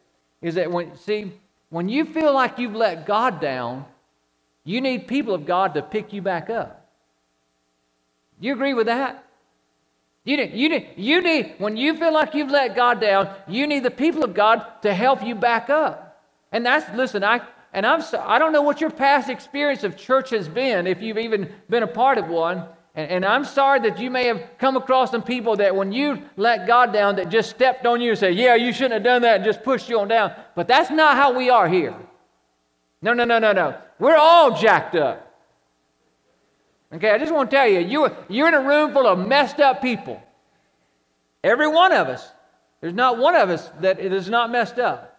is 0.41 0.55
that 0.55 0.71
when 0.71 0.95
see, 0.95 1.31
when 1.69 1.89
you 1.89 2.05
feel 2.05 2.33
like 2.33 2.57
you've 2.57 2.75
let 2.75 3.05
God 3.05 3.39
down, 3.39 3.85
you 4.63 4.81
need 4.81 5.07
people 5.07 5.35
of 5.35 5.45
God 5.45 5.75
to 5.75 5.83
pick 5.83 6.11
you 6.11 6.23
back 6.23 6.49
up. 6.49 6.84
Do 8.39 8.47
you 8.47 8.53
agree 8.53 8.73
with 8.73 8.87
that? 8.87 9.23
You 10.23 10.37
need, 10.37 10.53
you, 10.53 10.69
need, 10.69 10.89
you 10.97 11.21
need, 11.21 11.55
when 11.59 11.77
you 11.77 11.95
feel 11.97 12.11
like 12.11 12.33
you've 12.33 12.49
let 12.49 12.75
God 12.75 12.99
down, 12.99 13.29
you 13.47 13.67
need 13.67 13.83
the 13.83 13.91
people 13.91 14.23
of 14.23 14.33
God 14.33 14.65
to 14.81 14.93
help 14.93 15.23
you 15.23 15.35
back 15.35 15.69
up. 15.69 16.23
And 16.51 16.65
that's, 16.65 16.91
listen, 16.95 17.23
I, 17.23 17.41
and 17.73 17.85
I'm 17.85 18.01
so, 18.01 18.19
I 18.19 18.39
don't 18.39 18.51
know 18.51 18.63
what 18.63 18.81
your 18.81 18.89
past 18.89 19.29
experience 19.29 19.83
of 19.83 19.95
church 19.95 20.31
has 20.31 20.47
been, 20.47 20.87
if 20.87 21.01
you've 21.01 21.19
even 21.19 21.51
been 21.69 21.83
a 21.83 21.87
part 21.87 22.17
of 22.17 22.27
one, 22.27 22.65
And, 22.95 23.11
and, 23.11 23.25
I'm 23.25 23.43
sorry 23.43 23.81
that 23.81 23.99
you 23.99 24.09
may 24.09 24.25
have 24.27 24.41
come 24.57 24.77
across 24.77 25.11
some 25.11 25.21
people 25.21 25.57
that 25.57 25.75
when 25.75 25.91
you 25.91 26.21
let 26.37 26.65
God 26.65 26.93
down, 26.93 27.17
that 27.17 27.29
just 27.29 27.49
stepped 27.49 27.85
on 27.85 27.99
you 27.99 28.11
and 28.11 28.19
said, 28.19 28.35
Yeah, 28.35 28.55
you 28.55 28.71
shouldn't 28.71 28.93
have 28.93 29.03
done 29.03 29.21
that, 29.23 29.35
and 29.35 29.45
just 29.45 29.63
pushed 29.63 29.89
you 29.89 29.99
on 29.99 30.07
down. 30.07 30.31
But 30.55 30.67
that's 30.67 30.89
not 30.89 31.17
how 31.17 31.37
we 31.37 31.49
are 31.49 31.67
here. 31.67 31.93
No, 33.01 33.13
no, 33.13 33.25
no, 33.25 33.37
no, 33.37 33.51
no. 33.51 33.77
We're 33.99 34.15
all 34.15 34.57
jacked 34.57 34.95
up. 34.95 35.34
Okay, 36.95 37.11
I 37.11 37.17
just 37.17 37.33
want 37.33 37.51
to 37.51 37.57
tell 37.57 37.67
you, 37.67 37.79
you 37.79 38.09
you're 38.29 38.47
in 38.47 38.53
a 38.53 38.61
room 38.61 38.93
full 38.93 39.05
of 39.05 39.19
messed 39.19 39.59
up 39.59 39.81
people. 39.81 40.21
Every 41.43 41.67
one 41.67 41.91
of 41.91 42.07
us. 42.07 42.31
There's 42.79 42.93
not 42.93 43.17
one 43.17 43.35
of 43.35 43.49
us 43.49 43.69
that 43.81 43.99
is 43.99 44.29
not 44.29 44.51
messed 44.51 44.79
up. 44.79 45.11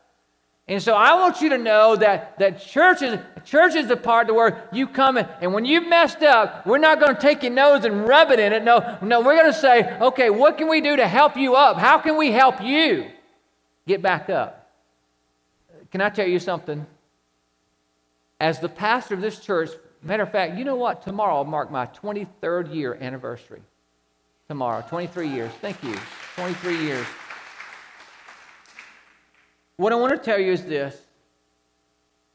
And 0.68 0.82
so 0.82 0.94
I 0.94 1.14
want 1.14 1.40
you 1.40 1.50
to 1.50 1.58
know 1.58 1.94
that, 1.96 2.38
that 2.40 2.60
church, 2.60 3.00
is, 3.00 3.20
church 3.44 3.76
is 3.76 3.86
the 3.86 3.96
part 3.96 4.34
where 4.34 4.68
you 4.72 4.88
come 4.88 5.16
in, 5.16 5.28
and 5.40 5.52
when 5.52 5.64
you've 5.64 5.88
messed 5.88 6.22
up, 6.22 6.66
we're 6.66 6.78
not 6.78 6.98
going 6.98 7.14
to 7.14 7.20
take 7.20 7.44
your 7.44 7.52
nose 7.52 7.84
and 7.84 8.08
rub 8.08 8.32
it 8.32 8.40
in 8.40 8.52
it. 8.52 8.64
No, 8.64 8.98
no, 9.00 9.20
we're 9.20 9.36
going 9.36 9.52
to 9.52 9.58
say, 9.58 9.96
okay, 10.00 10.28
what 10.30 10.58
can 10.58 10.68
we 10.68 10.80
do 10.80 10.96
to 10.96 11.06
help 11.06 11.36
you 11.36 11.54
up? 11.54 11.76
How 11.76 11.98
can 11.98 12.16
we 12.16 12.32
help 12.32 12.60
you 12.60 13.08
get 13.86 14.02
back 14.02 14.28
up? 14.28 14.72
Can 15.92 16.00
I 16.00 16.08
tell 16.08 16.26
you 16.26 16.40
something? 16.40 16.84
As 18.40 18.58
the 18.58 18.68
pastor 18.68 19.14
of 19.14 19.20
this 19.20 19.38
church, 19.38 19.70
matter 20.06 20.22
of 20.22 20.32
fact, 20.32 20.56
you 20.56 20.64
know 20.64 20.76
what? 20.76 21.02
Tomorrow 21.02 21.36
I'll 21.36 21.44
mark 21.44 21.70
my 21.70 21.86
23rd 21.86 22.74
year 22.74 22.96
anniversary. 23.00 23.62
Tomorrow, 24.48 24.84
23 24.88 25.28
years. 25.28 25.50
Thank 25.60 25.82
you. 25.82 25.96
23 26.36 26.84
years. 26.84 27.06
What 29.76 29.92
I 29.92 29.96
want 29.96 30.12
to 30.12 30.18
tell 30.18 30.38
you 30.38 30.52
is 30.52 30.64
this 30.64 30.96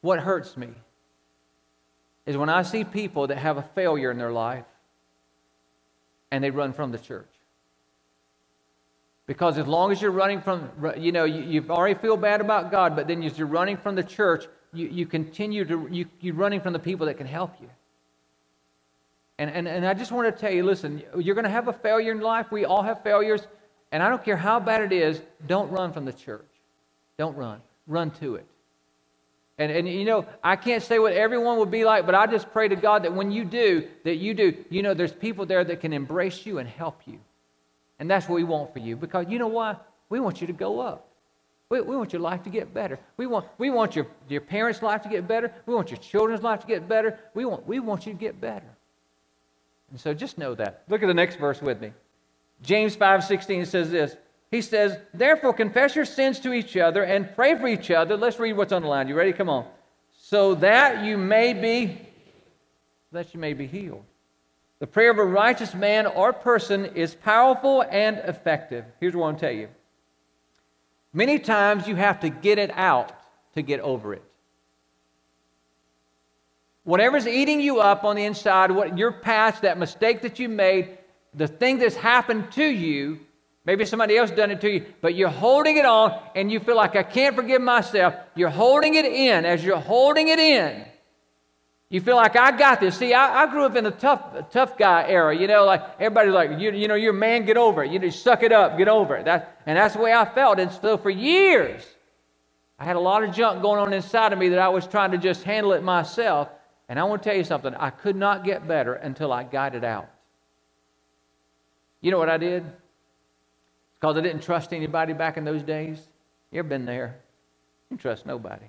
what 0.01 0.19
hurts 0.19 0.57
me 0.57 0.69
is 2.25 2.37
when 2.37 2.49
I 2.49 2.61
see 2.63 2.83
people 2.83 3.27
that 3.27 3.37
have 3.37 3.57
a 3.57 3.61
failure 3.61 4.11
in 4.11 4.17
their 4.17 4.31
life 4.31 4.65
and 6.31 6.43
they 6.43 6.51
run 6.51 6.73
from 6.73 6.91
the 6.91 6.97
church. 6.97 7.27
Because 9.27 9.57
as 9.57 9.67
long 9.67 9.91
as 9.91 10.01
you're 10.01 10.11
running 10.11 10.41
from, 10.41 10.69
you 10.97 11.11
know, 11.11 11.23
you, 11.23 11.41
you 11.41 11.65
already 11.69 11.99
feel 11.99 12.17
bad 12.17 12.41
about 12.41 12.71
God, 12.71 12.95
but 12.95 13.07
then 13.07 13.23
as 13.23 13.37
you're 13.37 13.47
running 13.47 13.77
from 13.77 13.95
the 13.95 14.03
church, 14.03 14.45
you, 14.73 14.87
you 14.87 15.05
continue 15.05 15.65
to, 15.65 15.87
you, 15.91 16.05
you're 16.19 16.35
running 16.35 16.61
from 16.61 16.73
the 16.73 16.79
people 16.79 17.05
that 17.07 17.15
can 17.15 17.27
help 17.27 17.53
you. 17.61 17.69
And, 19.37 19.49
and, 19.49 19.67
and 19.67 19.85
I 19.85 19.93
just 19.93 20.11
want 20.11 20.33
to 20.33 20.39
tell 20.39 20.51
you 20.51 20.63
listen, 20.63 21.03
you're 21.17 21.35
going 21.35 21.45
to 21.45 21.51
have 21.51 21.67
a 21.67 21.73
failure 21.73 22.11
in 22.11 22.19
life. 22.19 22.51
We 22.51 22.65
all 22.65 22.83
have 22.83 23.03
failures. 23.03 23.41
And 23.91 24.01
I 24.01 24.09
don't 24.09 24.23
care 24.23 24.37
how 24.37 24.59
bad 24.59 24.81
it 24.81 24.93
is, 24.93 25.21
don't 25.47 25.69
run 25.71 25.91
from 25.91 26.05
the 26.05 26.13
church. 26.13 26.47
Don't 27.17 27.35
run. 27.35 27.61
Run 27.87 28.11
to 28.11 28.35
it. 28.35 28.45
And, 29.57 29.71
and 29.71 29.87
you 29.87 30.05
know, 30.05 30.25
I 30.43 30.55
can't 30.55 30.81
say 30.81 30.97
what 30.97 31.13
everyone 31.13 31.59
would 31.59 31.69
be 31.69 31.83
like, 31.83 32.05
but 32.05 32.15
I 32.15 32.25
just 32.25 32.51
pray 32.51 32.67
to 32.67 32.75
God 32.75 33.03
that 33.03 33.13
when 33.13 33.31
you 33.31 33.43
do, 33.43 33.87
that 34.05 34.15
you 34.15 34.33
do, 34.33 34.63
you 34.69 34.81
know, 34.81 34.93
there's 34.93 35.11
people 35.11 35.45
there 35.45 35.63
that 35.63 35.81
can 35.81 35.93
embrace 35.93 36.45
you 36.45 36.57
and 36.57 36.67
help 36.67 37.01
you. 37.05 37.19
And 37.99 38.09
that's 38.09 38.27
what 38.27 38.35
we 38.35 38.43
want 38.43 38.73
for 38.73 38.79
you. 38.79 38.95
Because 38.95 39.27
you 39.29 39.37
know 39.37 39.47
why? 39.47 39.75
We 40.09 40.19
want 40.19 40.41
you 40.41 40.47
to 40.47 40.53
go 40.53 40.79
up. 40.79 41.10
We, 41.71 41.81
we 41.81 41.95
want 41.95 42.13
your 42.13 42.21
life 42.21 42.43
to 42.43 42.51
get 42.51 42.73
better. 42.73 42.99
We 43.17 43.25
want, 43.25 43.47
we 43.57 43.69
want 43.71 43.95
your, 43.95 44.05
your 44.27 44.41
parents' 44.41 44.81
life 44.83 45.01
to 45.03 45.09
get 45.09 45.27
better. 45.27 45.51
We 45.65 45.73
want 45.73 45.89
your 45.89 45.97
children's 45.97 46.43
life 46.43 46.59
to 46.59 46.67
get 46.67 46.87
better. 46.87 47.17
We 47.33 47.45
want, 47.45 47.65
we 47.65 47.79
want 47.79 48.05
you 48.05 48.13
to 48.13 48.19
get 48.19 48.39
better. 48.39 48.67
And 49.89 49.99
so 49.99 50.13
just 50.13 50.37
know 50.37 50.53
that. 50.53 50.83
Look 50.89 51.01
at 51.01 51.07
the 51.07 51.13
next 51.13 51.37
verse 51.37 51.61
with 51.61 51.81
me. 51.81 51.93
James 52.61 52.95
5:16 52.95 53.65
says 53.65 53.89
this 53.89 54.15
he 54.51 54.61
says, 54.61 54.97
Therefore, 55.13 55.53
confess 55.53 55.95
your 55.95 56.03
sins 56.03 56.39
to 56.41 56.51
each 56.51 56.75
other 56.75 57.03
and 57.03 57.33
pray 57.35 57.57
for 57.57 57.67
each 57.67 57.89
other. 57.89 58.17
Let's 58.17 58.37
read 58.37 58.53
what's 58.53 58.73
on 58.73 58.81
the 58.81 58.89
line. 58.89 59.07
You 59.07 59.15
ready? 59.15 59.31
Come 59.31 59.47
on. 59.47 59.65
So 60.11 60.55
that 60.55 61.05
you 61.05 61.17
may 61.17 61.53
be, 61.53 61.97
that 63.13 63.33
you 63.33 63.39
may 63.39 63.53
be 63.53 63.65
healed. 63.65 64.03
The 64.79 64.87
prayer 64.87 65.11
of 65.11 65.19
a 65.19 65.23
righteous 65.23 65.73
man 65.73 66.05
or 66.05 66.33
person 66.33 66.85
is 66.85 67.15
powerful 67.15 67.85
and 67.89 68.17
effective. 68.17 68.83
Here's 68.99 69.15
what 69.15 69.21
I 69.21 69.25
want 69.27 69.39
to 69.39 69.45
tell 69.45 69.55
you. 69.55 69.69
Many 71.13 71.39
times 71.39 71.87
you 71.87 71.95
have 71.95 72.21
to 72.21 72.29
get 72.29 72.57
it 72.57 72.71
out 72.73 73.11
to 73.55 73.61
get 73.61 73.79
over 73.81 74.13
it. 74.13 74.23
Whatever's 76.83 77.27
eating 77.27 77.61
you 77.61 77.79
up 77.79 78.03
on 78.03 78.15
the 78.15 78.25
inside, 78.25 78.71
what 78.71 78.97
your 78.97 79.11
past, 79.11 79.61
that 79.61 79.77
mistake 79.77 80.21
that 80.21 80.39
you 80.39 80.49
made, 80.49 80.97
the 81.33 81.47
thing 81.47 81.77
that's 81.77 81.95
happened 81.95 82.51
to 82.53 82.63
you, 82.63 83.19
Maybe 83.63 83.85
somebody 83.85 84.17
else 84.17 84.31
done 84.31 84.49
it 84.49 84.59
to 84.61 84.71
you, 84.71 84.85
but 85.01 85.13
you're 85.13 85.29
holding 85.29 85.77
it 85.77 85.85
on 85.85 86.19
and 86.35 86.51
you 86.51 86.59
feel 86.59 86.75
like 86.75 86.95
I 86.95 87.03
can't 87.03 87.35
forgive 87.35 87.61
myself. 87.61 88.15
You're 88.33 88.49
holding 88.49 88.95
it 88.95 89.05
in. 89.05 89.45
As 89.45 89.63
you're 89.63 89.77
holding 89.77 90.29
it 90.29 90.39
in, 90.39 90.83
you 91.91 91.99
feel 91.99 92.15
like 92.15 92.37
I 92.37 92.57
got 92.57 92.79
this. 92.79 92.97
See, 92.97 93.13
I, 93.13 93.43
I 93.43 93.51
grew 93.51 93.65
up 93.65 93.75
in 93.75 93.83
the 93.83 93.91
tough, 93.91 94.49
tough 94.49 94.77
guy 94.77 95.09
era. 95.09 95.35
You 95.35 95.45
know, 95.45 95.65
like 95.65 95.83
everybody's 95.99 96.33
like, 96.33 96.57
you, 96.57 96.71
you 96.71 96.87
know, 96.87 96.95
you're 96.95 97.13
a 97.13 97.13
man, 97.13 97.45
get 97.45 97.57
over 97.57 97.83
it. 97.83 97.91
You 97.91 97.99
just 97.99 98.23
suck 98.23 98.43
it 98.43 98.53
up, 98.53 98.77
get 98.77 98.87
over 98.87 99.17
it. 99.17 99.25
That, 99.25 99.59
and 99.65 99.77
that's 99.77 99.95
the 99.95 99.99
way 99.99 100.13
I 100.13 100.23
felt. 100.23 100.57
And 100.57 100.71
so 100.71 100.97
for 100.97 101.09
years, 101.09 101.85
I 102.79 102.85
had 102.85 102.95
a 102.95 102.99
lot 103.01 103.25
of 103.25 103.35
junk 103.35 103.61
going 103.61 103.77
on 103.77 103.91
inside 103.91 104.31
of 104.31 104.39
me 104.39 104.47
that 104.49 104.59
I 104.59 104.69
was 104.69 104.87
trying 104.87 105.11
to 105.11 105.17
just 105.17 105.43
handle 105.43 105.73
it 105.73 105.83
myself. 105.83 106.47
And 106.87 106.97
I 106.97 107.03
want 107.03 107.23
to 107.23 107.29
tell 107.29 107.37
you 107.37 107.43
something. 107.43 107.75
I 107.75 107.89
could 107.89 108.15
not 108.15 108.45
get 108.45 108.65
better 108.65 108.93
until 108.93 109.33
I 109.33 109.43
got 109.43 109.75
it 109.75 109.83
out. 109.83 110.09
You 111.99 112.11
know 112.11 112.19
what 112.19 112.29
I 112.29 112.37
did? 112.37 112.63
Because 113.99 114.15
I 114.15 114.21
didn't 114.21 114.43
trust 114.43 114.71
anybody 114.71 115.11
back 115.11 115.35
in 115.35 115.43
those 115.43 115.61
days. 115.61 115.99
You 116.51 116.59
ever 116.59 116.69
been 116.69 116.85
there? 116.85 117.19
You 117.89 117.97
trust 117.97 118.25
nobody. 118.25 118.65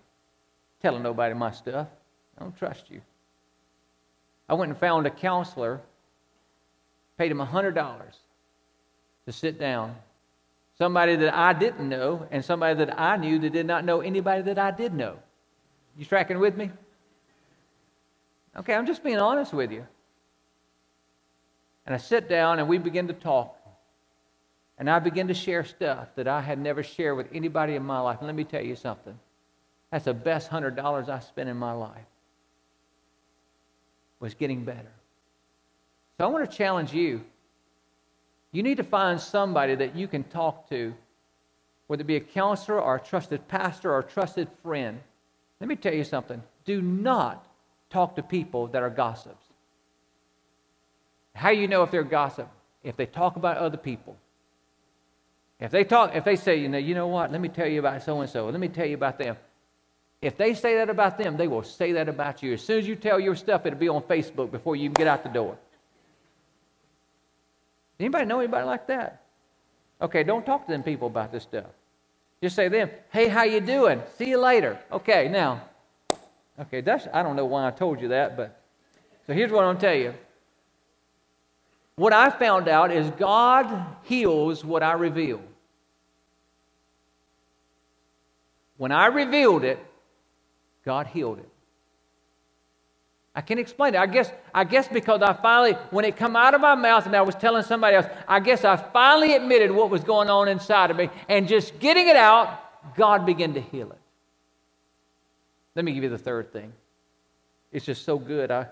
Telling 0.81 1.05
nobody 1.05 1.35
my 1.35 1.53
stuff. 1.53 1.87
I 2.37 2.43
don't 2.43 2.57
trust 2.59 2.91
you. 2.91 3.01
I 4.53 4.55
went 4.55 4.71
and 4.71 4.79
found 4.79 5.07
a 5.07 5.11
counselor, 5.11 5.81
paid 7.17 7.31
him 7.31 7.39
$100 7.39 8.03
to 9.25 9.33
sit 9.33 9.59
down. 9.59 9.97
Somebody 10.77 11.17
that 11.17 11.33
I 11.35 11.55
didn't 11.55 11.89
know, 11.89 12.27
and 12.31 12.45
somebody 12.45 12.75
that 12.85 13.01
I 13.01 13.17
knew 13.17 13.39
that 13.39 13.51
did 13.55 13.65
not 13.65 13.87
know 13.87 14.03
anybody 14.03 14.43
that 14.43 14.59
I 14.59 14.71
did 14.71 14.93
know. 14.93 15.17
You 15.97 16.05
tracking 16.05 16.39
with 16.39 16.55
me? 16.55 16.71
Okay, 18.55 18.75
I'm 18.75 18.85
just 18.85 19.03
being 19.03 19.17
honest 19.17 19.55
with 19.55 19.73
you. 19.73 19.87
And 21.87 21.95
I 21.95 21.99
sit 21.99 22.29
down 22.29 22.59
and 22.59 22.69
we 22.69 22.77
begin 22.77 23.09
to 23.09 23.15
talk. 23.15 23.57
And 24.77 24.91
I 24.91 24.99
begin 24.99 25.29
to 25.29 25.35
share 25.35 25.65
stuff 25.65 26.09
that 26.17 26.29
I 26.29 26.43
had 26.43 26.59
never 26.59 26.83
shared 26.83 27.17
with 27.17 27.29
anybody 27.33 27.75
in 27.75 27.85
my 27.85 28.01
life. 28.01 28.19
And 28.19 28.27
let 28.27 28.37
me 28.37 28.45
tell 28.45 28.63
you 28.63 28.77
something. 28.77 29.19
That's 29.91 30.05
the 30.05 30.13
best 30.13 30.49
hundred 30.49 30.77
dollars 30.77 31.09
I 31.09 31.21
spent 31.21 31.49
in 31.49 31.57
my 31.57 31.73
life. 31.73 32.05
Was 34.23 34.35
getting 34.35 34.65
better. 34.65 34.93
So 36.17 36.25
I 36.25 36.29
want 36.29 36.49
to 36.49 36.57
challenge 36.57 36.93
you. 36.93 37.25
You 38.53 38.63
need 38.63 38.77
to 38.77 38.85
find 38.85 39.21
somebody 39.21 39.75
that 39.75 39.97
you 39.97 40.07
can 40.07 40.23
talk 40.23 40.69
to, 40.71 40.95
whether 41.89 42.03
it 42.03 42.07
be 42.07 42.15
a 42.15 42.21
counselor 42.21 42.81
or 42.81 42.95
a 42.95 43.01
trusted 43.01 43.49
pastor 43.49 43.93
or 43.93 43.99
a 43.99 44.05
trusted 44.05 44.47
friend. 44.63 45.01
Let 45.61 45.69
me 45.69 45.75
tell 45.75 45.93
you 45.93 46.05
something. 46.05 46.41
Do 46.65 46.81
not 46.81 47.45
talk 47.91 48.15
to 48.15 48.23
people 48.23 48.69
that 48.69 48.81
are 48.85 48.91
gossips. 48.91 49.45
How 51.35 51.51
you 51.51 51.67
know 51.67 51.83
if 51.83 51.91
they're 51.91 52.05
gossip? 52.05 52.49
If 52.85 52.97
they 52.97 53.07
talk 53.07 53.35
about 53.35 53.57
other 53.57 53.77
people. 53.77 54.17
If 55.59 55.73
they 55.73 55.83
talk, 55.83 56.15
if 56.15 56.25
they 56.25 56.37
say, 56.37 56.57
you 56.59 56.69
know, 56.69 56.79
you 56.79 56.95
know 56.95 57.09
what, 57.09 57.33
let 57.33 57.41
me 57.41 57.49
tell 57.49 57.67
you 57.67 57.81
about 57.81 58.05
so 58.05 58.21
and 58.21 58.31
so, 58.31 58.49
let 58.49 58.61
me 58.61 58.69
tell 58.69 58.87
you 58.87 58.95
about 58.95 59.19
them. 59.19 59.37
If 60.23 60.37
they 60.37 60.55
say 60.55 60.77
that 60.77 60.89
about 60.89 61.19
them, 61.19 61.37
they 61.37 61.49
will 61.49 61.65
say 61.65 61.93
that 61.93 62.09
about 62.09 62.45
you. 62.45 62.55
As 62.55 62.63
soon 62.63 62.79
as 62.79 62.87
you 62.87 62.95
tell 62.95 63.19
your 63.19 63.35
stuff, 63.35 63.67
it'll 63.67 63.79
be 63.79 63.89
on 63.89 64.03
Facebook 64.03 64.53
before 64.53 64.77
you 64.77 64.85
even 64.85 64.95
get 64.95 65.09
out 65.09 65.25
the 65.25 65.29
door. 65.29 65.59
Anybody 67.99 68.25
know 68.27 68.39
anybody 68.39 68.65
like 68.65 68.87
that? 68.87 69.23
Okay, 70.01 70.23
don't 70.23 70.47
talk 70.47 70.67
to 70.67 70.73
them 70.73 70.85
people 70.85 71.09
about 71.09 71.33
this 71.33 71.43
stuff. 71.43 71.67
Just 72.41 72.55
say 72.55 72.65
to 72.65 72.71
them, 72.71 72.91
hey, 73.11 73.29
how 73.29 73.43
you 73.43 73.61
doing? 73.61 74.01
See 74.17 74.31
you 74.31 74.39
later. 74.39 74.79
Okay, 74.93 75.29
now, 75.29 75.63
okay, 76.59 76.81
that's 76.81 77.09
I 77.13 77.25
don't 77.25 77.35
know 77.35 77.45
why 77.45 77.67
I 77.67 77.73
told 77.73 78.01
you 78.01 78.09
that, 78.09 78.37
but 78.37 78.61
so 79.27 79.33
here's 79.33 79.51
what 79.51 79.65
I'm 79.65 79.75
gonna 79.75 79.81
tell 79.81 79.95
you. 79.95 80.15
What 81.97 82.13
I 82.13 82.31
found 82.31 82.69
out 82.69 82.93
is 82.93 83.11
God 83.11 83.87
heals 84.05 84.65
what 84.65 84.83
I 84.83 84.93
reveal. 84.93 85.41
When 88.77 88.91
I 88.91 89.07
revealed 89.07 89.65
it, 89.65 89.79
God 90.85 91.07
healed 91.07 91.39
it. 91.39 91.49
I 93.35 93.41
can't 93.41 93.59
explain 93.59 93.95
it. 93.95 93.99
I 93.99 94.07
guess, 94.07 94.31
I 94.55 94.65
guess 94.65 94.89
because 94.89 95.23
I 95.23 95.33
finally, 95.33 95.73
when 95.91 96.05
it 96.05 96.17
come 96.17 96.37
out 96.37 96.55
of 96.55 96.61
my 96.61 96.75
mouth 96.75 97.07
and 97.07 97.17
I 97.17 97.23
was 97.23 97.35
telling 97.35 97.63
somebody 97.63 97.97
else, 97.97 98.07
I 98.29 98.41
guess 98.41 98.65
I 98.65 98.77
finally 98.77 99.35
admitted 99.35 99.71
what 99.71 99.89
was 99.89 100.05
going 100.05 100.29
on 100.29 100.49
inside 100.49 100.91
of 100.91 100.99
me. 100.99 101.09
And 101.29 101.49
just 101.49 101.79
getting 101.79 102.09
it 102.09 102.17
out, 102.17 102.95
God 102.95 103.25
began 103.25 103.55
to 103.55 103.61
heal 103.61 103.91
it. 103.91 103.99
Let 105.75 105.87
me 105.87 105.95
give 105.95 106.03
you 106.03 106.11
the 106.11 106.19
third 106.19 106.53
thing. 106.53 106.73
It's 107.73 107.87
just 107.87 108.05
so 108.05 108.19
good. 108.19 108.51
I, 108.51 108.67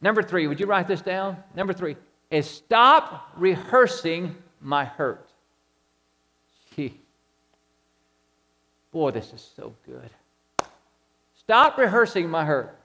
number 0.00 0.22
three, 0.22 0.46
would 0.46 0.60
you 0.60 0.66
write 0.66 0.86
this 0.86 1.00
down? 1.00 1.36
Number 1.56 1.72
three 1.72 1.96
is 2.30 2.48
stop 2.48 3.32
rehearsing 3.36 4.36
my 4.60 4.84
hurt. 4.84 5.28
Gee. 6.76 7.00
Boy, 8.92 9.10
this 9.10 9.32
is 9.32 9.50
so 9.56 9.74
good. 9.84 10.10
Stop 11.46 11.78
rehearsing 11.78 12.28
my 12.28 12.44
hurt. 12.44 12.76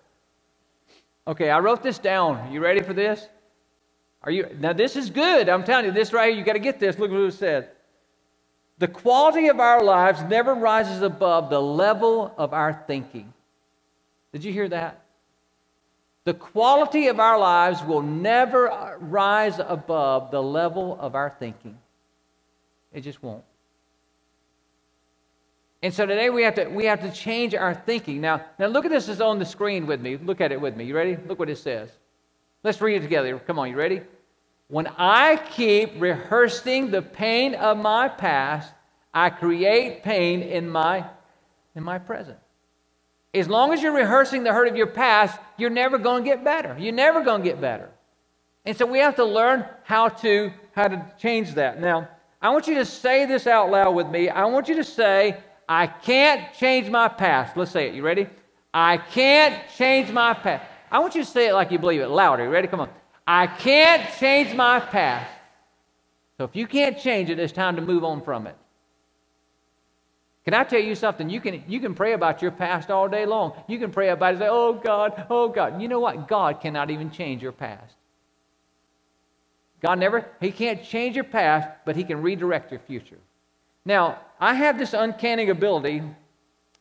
Okay, 1.28 1.50
I 1.50 1.60
wrote 1.60 1.82
this 1.82 1.98
down. 1.98 2.52
You 2.52 2.62
ready 2.62 2.82
for 2.82 2.94
this? 2.94 3.28
Are 4.22 4.30
you 4.30 4.56
now 4.60 4.72
this 4.72 4.96
is 4.96 5.10
good. 5.10 5.50
I'm 5.50 5.64
telling 5.64 5.86
you, 5.86 5.92
this 5.92 6.14
right 6.14 6.30
here, 6.30 6.38
you 6.38 6.46
got 6.46 6.54
to 6.54 6.60
get 6.60 6.80
this. 6.80 7.00
Look 7.00 7.10
what 7.10 7.22
it 7.22 7.34
says. 7.34 7.66
The 8.78 8.88
quality 8.88 9.48
of 9.48 9.60
our 9.60 9.84
lives 9.84 10.22
never 10.24 10.54
rises 10.54 11.02
above 11.02 11.50
the 11.50 11.60
level 11.62 12.34
of 12.38 12.54
our 12.54 12.84
thinking. 12.86 13.34
Did 14.32 14.44
you 14.44 14.54
hear 14.54 14.70
that? 14.70 15.06
The 16.26 16.36
quality 16.36 17.08
of 17.08 17.20
our 17.20 17.40
lives 17.40 17.84
will 17.84 18.04
never 18.04 18.96
rise 19.00 19.58
above 19.58 20.30
the 20.30 20.42
level 20.42 21.00
of 21.00 21.16
our 21.16 21.32
thinking. 21.32 21.80
It 22.94 23.02
just 23.02 23.24
won't. 23.24 23.44
And 25.84 25.94
so 25.94 26.06
today 26.06 26.30
we 26.30 26.44
have 26.44 26.56
to 26.56 26.66
we 26.66 26.86
have 26.86 27.02
to 27.02 27.12
change 27.12 27.56
our 27.56 27.74
thinking. 27.74 28.22
Now, 28.22 28.46
now 28.60 28.68
look 28.68 28.86
at 28.86 28.92
this 28.92 29.10
is 29.10 29.20
on 29.20 29.40
the 29.40 29.46
screen 29.46 29.88
with 29.88 30.00
me. 30.00 30.18
Look 30.18 30.40
at 30.40 30.52
it 30.52 30.62
with 30.62 30.76
me. 30.76 30.86
You 30.86 30.96
ready? 30.96 31.18
Look 31.28 31.40
what 31.40 31.50
it 31.50 31.58
says. 31.58 31.90
Let's 32.64 32.80
read 32.80 32.98
it 32.98 33.02
together. 33.02 33.40
Come 33.40 33.58
on, 33.58 33.70
you 33.70 33.76
ready? 33.76 34.02
When 34.68 34.88
I 34.98 35.38
keep 35.38 36.00
rehearsing 36.00 36.92
the 36.92 37.02
pain 37.02 37.56
of 37.56 37.78
my 37.78 38.08
past, 38.08 38.72
I 39.14 39.30
create 39.30 40.04
pain 40.04 40.42
in 40.42 40.70
my 40.70 41.06
in 41.76 41.84
my 41.84 41.98
present. 41.98 42.38
As 43.34 43.48
long 43.48 43.74
as 43.74 43.82
you're 43.82 43.94
rehearsing 43.94 44.44
the 44.44 44.54
hurt 44.54 44.68
of 44.68 44.76
your 44.76 44.88
past, 44.88 45.40
you're 45.58 45.70
never 45.70 45.98
going 45.98 46.24
to 46.24 46.30
get 46.30 46.44
better. 46.44 46.76
You're 46.78 46.94
never 46.94 47.24
going 47.24 47.42
to 47.42 47.50
get 47.50 47.60
better. 47.60 47.90
And 48.66 48.78
so 48.78 48.86
we 48.86 49.00
have 49.00 49.16
to 49.16 49.26
learn 49.26 49.66
how 49.84 50.10
to 50.10 50.52
how 50.74 50.88
to 50.88 51.06
change 51.20 51.56
that. 51.56 51.82
Now, 51.82 52.08
I 52.42 52.50
want 52.50 52.68
you 52.68 52.76
to 52.76 52.86
say 52.86 53.26
this 53.26 53.48
out 53.48 53.72
loud 53.72 53.96
with 53.96 54.08
me. 54.08 54.30
I 54.30 54.46
want 54.46 54.70
you 54.70 54.76
to 54.76 54.84
say, 54.84 55.38
I 55.72 55.88
can't 55.88 56.54
change 56.56 56.90
my 56.90 57.08
past. 57.08 57.56
Let's 57.56 57.72
say 57.72 57.88
it. 57.88 57.96
You 57.96 58.04
ready? 58.04 58.28
I 58.74 58.98
can't 58.98 59.56
change 59.78 60.12
my 60.12 60.34
past. 60.34 60.66
I 60.92 61.00
want 61.00 61.16
you 61.16 61.24
to 61.24 61.30
say 61.30 61.48
it 61.48 61.54
like 61.54 61.72
you 61.72 61.80
believe 61.80 62.02
it, 62.02 62.10
louder. 62.10 62.44
You 62.44 62.50
ready? 62.50 62.68
Come 62.68 62.82
on. 62.82 62.90
I 63.26 63.48
can't 63.48 64.04
change 64.20 64.54
my 64.54 64.82
past. 64.82 65.32
So 66.38 66.44
if 66.44 66.58
you 66.58 66.68
can't 66.68 67.00
change 67.00 67.30
it, 67.30 67.40
it's 67.40 67.54
time 67.54 67.78
to 67.78 67.82
move 67.82 68.04
on 68.04 68.22
from 68.22 68.48
it. 68.48 68.58
Can 70.44 70.54
I 70.54 70.66
tell 70.66 70.82
you 70.82 70.94
something? 70.94 71.30
You 71.30 71.40
can, 71.40 71.64
you 71.70 71.80
can 71.80 71.96
pray 71.96 72.12
about 72.12 72.42
your 72.42 72.52
past 72.52 72.92
all 72.92 73.08
day 73.08 73.26
long. 73.26 73.54
You 73.70 73.80
can 73.80 73.92
pray 73.92 74.10
about 74.10 74.26
it 74.26 74.30
and 74.32 74.40
say, 74.40 74.50
oh 74.52 74.74
God, 74.74 75.26
oh 75.30 75.48
God. 75.48 75.82
You 75.82 75.88
know 75.88 76.02
what? 76.02 76.28
God 76.28 76.60
cannot 76.60 76.92
even 76.92 77.12
change 77.12 77.42
your 77.42 77.54
past. 77.54 77.96
God 79.82 80.00
never, 80.00 80.26
He 80.42 80.52
can't 80.52 80.84
change 80.84 81.16
your 81.16 81.24
past, 81.24 81.70
but 81.86 81.96
He 81.96 82.04
can 82.04 82.22
redirect 82.22 82.72
your 82.72 82.82
future. 82.82 83.20
Now, 83.86 84.20
I 84.40 84.54
have 84.54 84.78
this 84.78 84.94
uncanny 84.94 85.50
ability 85.50 86.04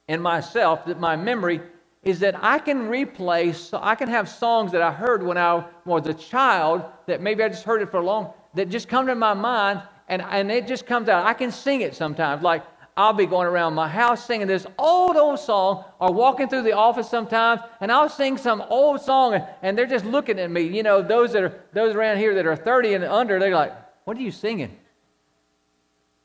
in 0.08 0.20
myself 0.20 0.84
that 0.86 1.00
my 1.00 1.16
memory 1.16 1.60
is 2.02 2.20
that 2.20 2.42
I 2.42 2.58
can 2.58 2.88
replay, 2.88 3.54
so 3.54 3.78
I 3.82 3.94
can 3.94 4.08
have 4.08 4.28
songs 4.28 4.72
that 4.72 4.82
I 4.82 4.90
heard 4.90 5.22
when 5.22 5.36
I 5.36 5.64
was 5.84 6.06
a 6.06 6.14
child 6.14 6.82
that 7.06 7.20
maybe 7.20 7.42
I 7.42 7.48
just 7.48 7.64
heard 7.64 7.82
it 7.82 7.90
for 7.90 7.98
a 7.98 8.04
long, 8.04 8.32
that 8.54 8.70
just 8.70 8.88
come 8.88 9.06
to 9.06 9.14
my 9.14 9.34
mind 9.34 9.82
and, 10.08 10.22
and 10.22 10.50
it 10.50 10.66
just 10.66 10.86
comes 10.86 11.08
out. 11.08 11.26
I 11.26 11.34
can 11.34 11.52
sing 11.52 11.82
it 11.82 11.94
sometimes. 11.94 12.42
Like 12.42 12.64
I'll 12.96 13.12
be 13.12 13.26
going 13.26 13.46
around 13.46 13.74
my 13.74 13.88
house 13.88 14.24
singing 14.24 14.46
this 14.46 14.66
old, 14.78 15.16
old 15.16 15.38
song 15.38 15.84
or 16.00 16.12
walking 16.12 16.48
through 16.48 16.62
the 16.62 16.72
office 16.72 17.08
sometimes 17.08 17.60
and 17.80 17.92
I'll 17.92 18.08
sing 18.08 18.36
some 18.36 18.62
old 18.68 19.00
song 19.00 19.34
and, 19.34 19.44
and 19.62 19.78
they're 19.78 19.86
just 19.86 20.04
looking 20.04 20.38
at 20.38 20.50
me. 20.50 20.62
You 20.62 20.82
know, 20.82 21.02
those 21.02 21.32
that 21.32 21.42
are, 21.42 21.60
those 21.72 21.94
around 21.94 22.16
here 22.16 22.34
that 22.34 22.46
are 22.46 22.56
30 22.56 22.94
and 22.94 23.04
under, 23.04 23.38
they're 23.38 23.54
like, 23.54 23.74
what 24.04 24.16
are 24.16 24.22
you 24.22 24.32
singing? 24.32 24.76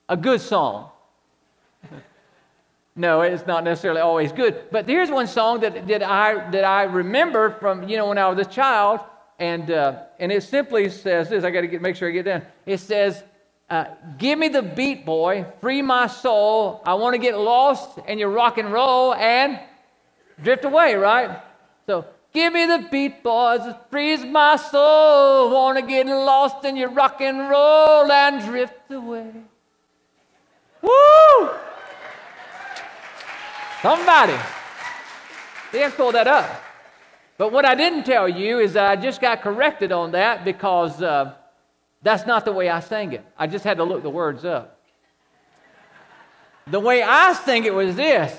A 0.07 0.17
good 0.17 0.41
song. 0.41 0.89
no, 2.95 3.21
it's 3.21 3.45
not 3.45 3.63
necessarily 3.63 4.01
always 4.01 4.31
good. 4.31 4.65
But 4.71 4.87
here's 4.87 5.09
one 5.09 5.27
song 5.27 5.61
that, 5.61 5.87
that, 5.87 6.03
I, 6.03 6.49
that 6.51 6.63
I 6.63 6.83
remember 6.83 7.51
from, 7.59 7.87
you 7.87 7.97
know, 7.97 8.07
when 8.07 8.17
I 8.17 8.27
was 8.29 8.45
a 8.45 8.49
child. 8.49 8.99
And, 9.37 9.69
uh, 9.69 10.03
and 10.19 10.31
it 10.31 10.43
simply 10.43 10.89
says 10.89 11.29
this 11.29 11.43
I 11.43 11.51
got 11.51 11.61
to 11.61 11.79
make 11.79 11.95
sure 11.95 12.07
I 12.07 12.11
get 12.11 12.25
down. 12.25 12.43
It 12.65 12.79
says, 12.79 13.21
uh, 13.69 13.85
Give 14.17 14.39
me 14.39 14.47
the 14.47 14.61
beat, 14.61 15.05
boy, 15.05 15.45
free 15.59 15.81
my 15.81 16.07
soul. 16.07 16.81
I 16.85 16.93
want 16.93 17.15
to 17.15 17.17
get 17.17 17.37
lost 17.37 17.99
in 18.07 18.17
your 18.17 18.29
rock 18.29 18.57
and 18.57 18.71
roll 18.71 19.13
and 19.13 19.59
drift 20.41 20.63
away, 20.65 20.95
right? 20.95 21.41
So, 21.85 22.05
give 22.33 22.53
me 22.53 22.65
the 22.65 22.87
beat, 22.89 23.23
boys, 23.23 23.61
frees 23.89 24.23
my 24.23 24.55
soul. 24.55 25.51
Want 25.51 25.77
to 25.77 25.85
get 25.85 26.05
lost 26.07 26.63
in 26.63 26.77
your 26.77 26.89
rock 26.89 27.19
and 27.19 27.49
roll 27.49 28.09
and 28.09 28.43
drift 28.45 28.91
away. 28.91 29.31
Woo! 30.85 31.49
Somebody. 33.81 34.37
Have 35.71 35.97
pulled 35.97 36.15
that 36.15 36.27
up. 36.27 36.63
But 37.37 37.51
what 37.51 37.65
I 37.65 37.75
didn't 37.75 38.03
tell 38.03 38.29
you 38.29 38.59
is 38.59 38.77
I 38.77 38.95
just 38.95 39.19
got 39.19 39.41
corrected 39.41 39.91
on 39.91 40.11
that 40.11 40.45
because 40.45 41.01
uh, 41.01 41.33
that's 42.01 42.25
not 42.25 42.45
the 42.45 42.53
way 42.53 42.69
I 42.69 42.79
sang 42.79 43.11
it. 43.11 43.25
I 43.37 43.47
just 43.47 43.65
had 43.65 43.77
to 43.77 43.83
look 43.83 44.03
the 44.03 44.09
words 44.09 44.45
up. 44.45 44.79
The 46.67 46.79
way 46.79 47.03
I 47.03 47.33
sang 47.33 47.65
it 47.65 47.73
was 47.73 47.95
this, 47.95 48.35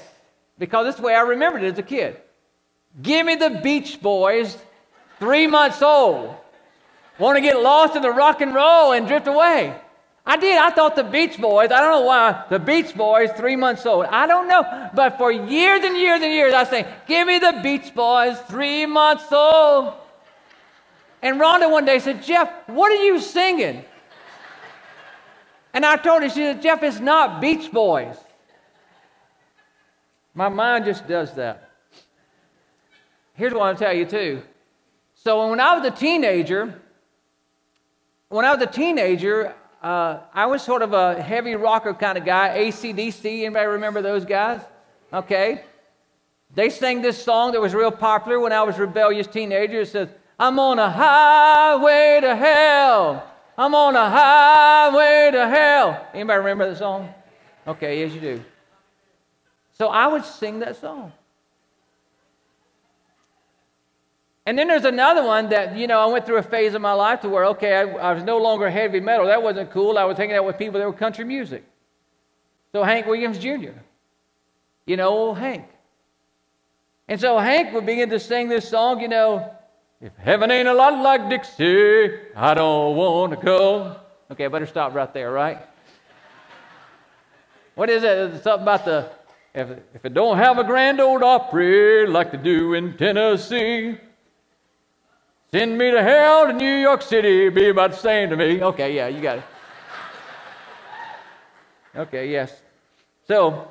because 0.58 0.86
this 0.86 0.94
is 0.94 1.00
the 1.00 1.06
way 1.06 1.14
I 1.14 1.20
remembered 1.20 1.62
it 1.62 1.72
as 1.72 1.78
a 1.78 1.82
kid. 1.82 2.16
Give 3.02 3.26
me 3.26 3.34
the 3.34 3.50
Beach 3.62 4.00
Boys, 4.00 4.56
three 5.18 5.46
months 5.46 5.82
old. 5.82 6.34
Want 7.18 7.36
to 7.36 7.42
get 7.42 7.60
lost 7.60 7.96
in 7.96 8.02
the 8.02 8.10
rock 8.10 8.40
and 8.40 8.54
roll 8.54 8.92
and 8.92 9.06
drift 9.06 9.26
away. 9.26 9.78
I 10.28 10.36
did. 10.36 10.58
I 10.58 10.70
thought 10.70 10.96
the 10.96 11.04
Beach 11.04 11.38
Boys, 11.38 11.70
I 11.70 11.80
don't 11.80 11.90
know 11.92 12.00
why, 12.00 12.44
the 12.50 12.58
Beach 12.58 12.96
Boys, 12.96 13.30
three 13.36 13.54
months 13.54 13.86
old. 13.86 14.06
I 14.06 14.26
don't 14.26 14.48
know. 14.48 14.90
But 14.92 15.18
for 15.18 15.30
years 15.30 15.84
and 15.84 15.96
years 15.96 16.20
and 16.20 16.32
years, 16.32 16.52
I 16.52 16.64
say, 16.64 16.86
give 17.06 17.28
me 17.28 17.38
the 17.38 17.60
Beach 17.62 17.94
Boys, 17.94 18.36
three 18.48 18.86
months 18.86 19.30
old. 19.30 19.94
And 21.22 21.40
Rhonda 21.40 21.70
one 21.70 21.84
day 21.84 22.00
said, 22.00 22.24
Jeff, 22.24 22.50
what 22.66 22.90
are 22.90 23.04
you 23.04 23.20
singing? 23.20 23.84
And 25.72 25.86
I 25.86 25.96
told 25.96 26.22
her, 26.22 26.28
she 26.28 26.40
said, 26.40 26.60
Jeff, 26.60 26.82
it's 26.82 26.98
not 26.98 27.40
Beach 27.40 27.70
Boys. 27.70 28.16
My 30.34 30.48
mind 30.48 30.86
just 30.86 31.06
does 31.06 31.34
that. 31.34 31.70
Here's 33.34 33.52
what 33.52 33.62
I'll 33.62 33.76
tell 33.76 33.92
you, 33.92 34.06
too. 34.06 34.42
So 35.14 35.50
when 35.50 35.60
I 35.60 35.78
was 35.78 35.86
a 35.86 35.90
teenager, 35.90 36.80
when 38.28 38.44
I 38.44 38.54
was 38.54 38.62
a 38.62 38.66
teenager, 38.66 39.54
uh, 39.86 40.18
I 40.34 40.46
was 40.46 40.62
sort 40.62 40.82
of 40.82 40.94
a 40.94 41.22
heavy 41.22 41.54
rocker 41.54 41.94
kind 41.94 42.18
of 42.18 42.24
guy. 42.24 42.58
ACDC, 42.58 43.44
anybody 43.44 43.66
remember 43.66 44.02
those 44.02 44.24
guys? 44.24 44.60
Okay. 45.12 45.62
They 46.52 46.70
sang 46.70 47.02
this 47.02 47.22
song 47.22 47.52
that 47.52 47.60
was 47.60 47.72
real 47.72 47.92
popular 47.92 48.40
when 48.40 48.50
I 48.50 48.64
was 48.64 48.78
a 48.78 48.80
rebellious 48.80 49.28
teenager. 49.28 49.82
It 49.82 49.88
says, 49.88 50.08
I'm 50.40 50.58
on 50.58 50.80
a 50.80 50.90
highway 50.90 52.18
to 52.20 52.34
hell. 52.34 53.32
I'm 53.56 53.76
on 53.76 53.94
a 53.94 54.10
highway 54.10 55.30
to 55.30 55.48
hell. 55.48 56.08
Anybody 56.12 56.38
remember 56.38 56.68
that 56.68 56.78
song? 56.78 57.08
Okay, 57.68 58.00
yes, 58.00 58.12
you 58.12 58.20
do. 58.20 58.44
So 59.78 59.86
I 59.86 60.08
would 60.08 60.24
sing 60.24 60.58
that 60.60 60.80
song. 60.80 61.12
And 64.46 64.56
then 64.56 64.68
there's 64.68 64.84
another 64.84 65.24
one 65.24 65.48
that, 65.48 65.76
you 65.76 65.88
know, 65.88 66.00
I 66.00 66.06
went 66.06 66.24
through 66.24 66.36
a 66.36 66.42
phase 66.42 66.74
of 66.74 66.80
my 66.80 66.92
life 66.92 67.20
to 67.22 67.28
where, 67.28 67.44
okay, 67.46 67.74
I, 67.74 67.82
I, 67.82 68.12
was 68.12 68.22
no 68.22 68.38
longer 68.38 68.70
heavy 68.70 69.00
metal. 69.00 69.26
That 69.26 69.42
wasn't 69.42 69.72
cool. 69.72 69.98
I 69.98 70.04
was 70.04 70.16
hanging 70.16 70.36
out 70.36 70.44
with 70.44 70.56
people 70.56 70.78
that 70.78 70.86
were 70.86 70.92
country 70.92 71.24
music. 71.24 71.64
So 72.70 72.84
Hank 72.84 73.06
Williams 73.06 73.38
Jr., 73.38 73.72
you 74.86 74.96
know, 74.96 75.08
old 75.08 75.38
Hank. 75.38 75.66
And 77.08 77.20
so 77.20 77.38
Hank 77.38 77.74
would 77.74 77.86
begin 77.86 78.08
to 78.10 78.20
sing 78.20 78.48
this 78.48 78.68
song, 78.68 79.00
you 79.00 79.08
know, 79.08 79.52
if 80.00 80.14
heaven 80.16 80.50
ain't 80.52 80.68
a 80.68 80.74
lot 80.74 80.96
like 81.02 81.28
Dixie, 81.28 82.10
I 82.36 82.54
don't 82.54 82.94
want 82.94 83.32
to 83.32 83.44
go. 83.44 83.96
Okay, 84.30 84.44
I 84.44 84.48
better 84.48 84.66
stop 84.66 84.94
right 84.94 85.12
there, 85.12 85.32
right? 85.32 85.58
What 87.74 87.90
is 87.90 88.04
it? 88.04 88.34
It's 88.34 88.44
something 88.44 88.62
about 88.62 88.84
the, 88.84 89.10
if, 89.54 89.70
if 89.94 90.04
it 90.04 90.14
don't 90.14 90.36
have 90.36 90.58
a 90.58 90.64
grand 90.64 91.00
Ole 91.00 91.24
Opry 91.24 92.06
like 92.06 92.30
they 92.30 92.38
do 92.38 92.74
in 92.74 92.96
Tennessee, 92.96 93.98
Send 95.52 95.78
me 95.78 95.90
to 95.90 96.02
hell 96.02 96.48
to 96.48 96.52
New 96.52 96.74
York 96.74 97.02
City, 97.02 97.48
be 97.48 97.68
about 97.68 97.92
the 97.92 97.96
same 97.96 98.30
to 98.30 98.36
me. 98.36 98.62
Okay, 98.62 98.94
yeah, 98.94 99.06
you 99.06 99.20
got 99.20 99.38
it. 99.38 99.44
Okay, 101.94 102.30
yes. 102.30 102.62
So, 103.28 103.70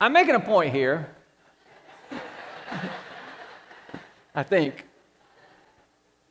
I'm 0.00 0.12
making 0.12 0.34
a 0.34 0.40
point 0.40 0.74
here. 0.74 1.08
I 4.34 4.42
think. 4.42 4.86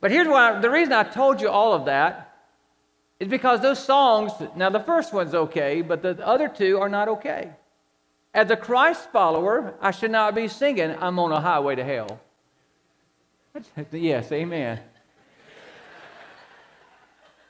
But 0.00 0.10
here's 0.10 0.28
why 0.28 0.58
the 0.60 0.70
reason 0.70 0.92
I 0.92 1.02
told 1.02 1.40
you 1.40 1.48
all 1.48 1.72
of 1.72 1.86
that 1.86 2.34
is 3.18 3.28
because 3.28 3.60
those 3.60 3.78
songs, 3.78 4.32
now 4.56 4.70
the 4.70 4.80
first 4.80 5.12
one's 5.12 5.34
okay, 5.34 5.82
but 5.82 6.02
the 6.02 6.26
other 6.26 6.48
two 6.48 6.78
are 6.78 6.88
not 6.88 7.08
okay. 7.08 7.50
As 8.32 8.50
a 8.50 8.56
Christ 8.56 9.10
follower, 9.12 9.74
I 9.80 9.90
should 9.90 10.10
not 10.10 10.34
be 10.34 10.48
singing, 10.48 10.96
I'm 11.00 11.18
on 11.18 11.32
a 11.32 11.40
highway 11.40 11.74
to 11.74 11.84
hell. 11.84 12.20
yes, 13.92 14.30
amen. 14.32 14.80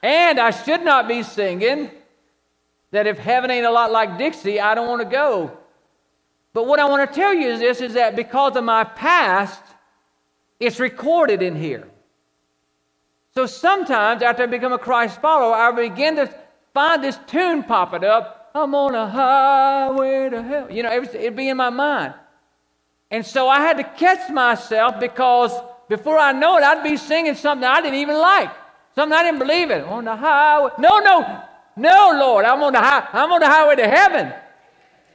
and 0.03 0.41
I 0.41 0.51
should 0.51 0.83
not 0.83 1.09
be 1.09 1.23
singing 1.23 1.91
that 2.91 3.07
if 3.07 3.19
heaven 3.19 3.51
ain't 3.51 3.67
a 3.67 3.71
lot 3.71 3.93
like 3.93 4.19
Dixie, 4.19 4.61
I 4.61 4.75
don't 4.75 4.89
want 4.89 5.03
to 5.03 5.09
go. 5.09 5.57
But 6.53 6.67
what 6.67 6.81
I 6.81 6.85
want 6.87 7.09
to 7.09 7.15
tell 7.15 7.33
you 7.33 7.49
is 7.49 7.61
this 7.61 7.81
is 7.81 7.95
that 7.95 8.17
because 8.17 8.57
of 8.57 8.65
my 8.65 8.83
past, 8.83 9.63
it's 10.59 10.81
recorded 10.81 11.43
in 11.43 11.55
here. 11.55 11.87
So 13.35 13.47
sometimes 13.47 14.23
after 14.23 14.43
I 14.43 14.47
become 14.47 14.73
a 14.73 14.79
Christ 14.79 15.21
follower, 15.21 15.55
I 15.55 15.71
begin 15.71 16.17
to 16.17 16.35
find 16.75 17.05
this 17.05 17.19
tune 17.29 17.63
popping 17.63 18.05
up. 18.05 18.51
I'm 18.55 18.75
on 18.75 18.97
a 18.97 19.09
highway 19.09 20.29
to 20.31 20.43
hell. 20.43 20.71
You 20.71 20.83
know, 20.83 20.91
it'd 20.91 21.37
be 21.37 21.49
in 21.49 21.57
my 21.57 21.71
mind. 21.71 22.15
And 23.13 23.25
so 23.25 23.49
I 23.49 23.61
had 23.61 23.77
to 23.77 23.85
catch 23.85 24.31
myself 24.31 24.99
because 24.99 25.53
before 25.91 26.17
I 26.17 26.31
know 26.31 26.57
it, 26.57 26.63
I'd 26.63 26.85
be 26.85 26.97
singing 26.97 27.35
something 27.35 27.67
I 27.67 27.83
didn't 27.83 27.99
even 27.99 28.17
like. 28.17 28.51
Something 28.95 29.13
I 29.13 29.25
didn't 29.25 29.41
believe 29.41 29.73
in. 29.73 29.83
On 29.83 30.05
the 30.05 30.15
highway. 30.15 30.71
No, 30.79 31.01
no, 31.01 31.43
no, 31.77 32.13
Lord. 32.15 32.45
I'm 32.45 32.63
on 32.63 32.73
the 32.73 32.79
high, 32.79 33.09
I'm 33.13 33.31
on 33.33 33.41
the 33.41 33.49
highway 33.49 33.75
to 33.75 33.89
heaven. 33.89 34.33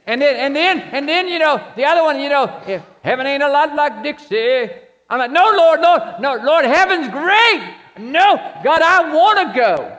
And 0.06 0.20
then, 0.20 0.36
and 0.36 0.54
then, 0.54 0.80
and 0.80 1.08
then, 1.08 1.28
you 1.28 1.38
know, 1.38 1.66
the 1.76 1.84
other 1.86 2.04
one, 2.04 2.20
you 2.20 2.28
know, 2.28 2.62
if 2.66 2.82
heaven 3.02 3.26
ain't 3.26 3.42
a 3.42 3.48
lot 3.48 3.74
like 3.74 4.02
Dixie. 4.04 4.70
I'm 5.08 5.18
like, 5.18 5.30
no, 5.30 5.50
Lord, 5.50 5.80
Lord, 5.80 6.02
no, 6.20 6.34
Lord, 6.36 6.66
heaven's 6.66 7.08
great. 7.08 7.74
No, 7.98 8.36
God, 8.62 8.82
I 8.82 9.14
want 9.14 9.38
to 9.54 9.58
go. 9.58 9.98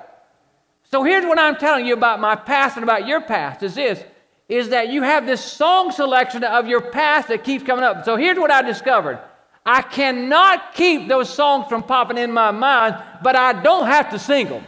So 0.92 1.04
here's 1.04 1.26
what 1.26 1.40
I'm 1.40 1.56
telling 1.56 1.88
you 1.88 1.94
about 1.96 2.20
my 2.20 2.36
past 2.36 2.78
and 2.78 2.84
about 2.84 3.08
your 3.08 3.22
past 3.22 3.64
is 3.64 3.74
this, 3.74 4.04
is 4.48 4.70
that 4.70 4.90
you 4.90 5.02
have 5.02 5.26
this 5.26 5.44
song 5.44 5.92
selection 5.92 6.44
of 6.44 6.68
your 6.68 6.82
past 6.82 7.30
that 7.30 7.44
keeps 7.44 7.64
coming 7.64 7.84
up. 7.84 8.06
So 8.06 8.16
here's 8.16 8.38
what 8.38 8.52
I 8.52 8.62
discovered. 8.62 9.20
I 9.68 9.82
cannot 9.82 10.74
keep 10.74 11.10
those 11.10 11.30
songs 11.30 11.68
from 11.68 11.84
popping 11.84 12.18
in 12.18 12.32
my 12.32 12.52
mind, 12.52 12.96
but 13.22 13.36
I 13.36 13.62
don't 13.62 13.86
have 13.86 14.10
to 14.12 14.18
sing 14.18 14.48
them. 14.48 14.66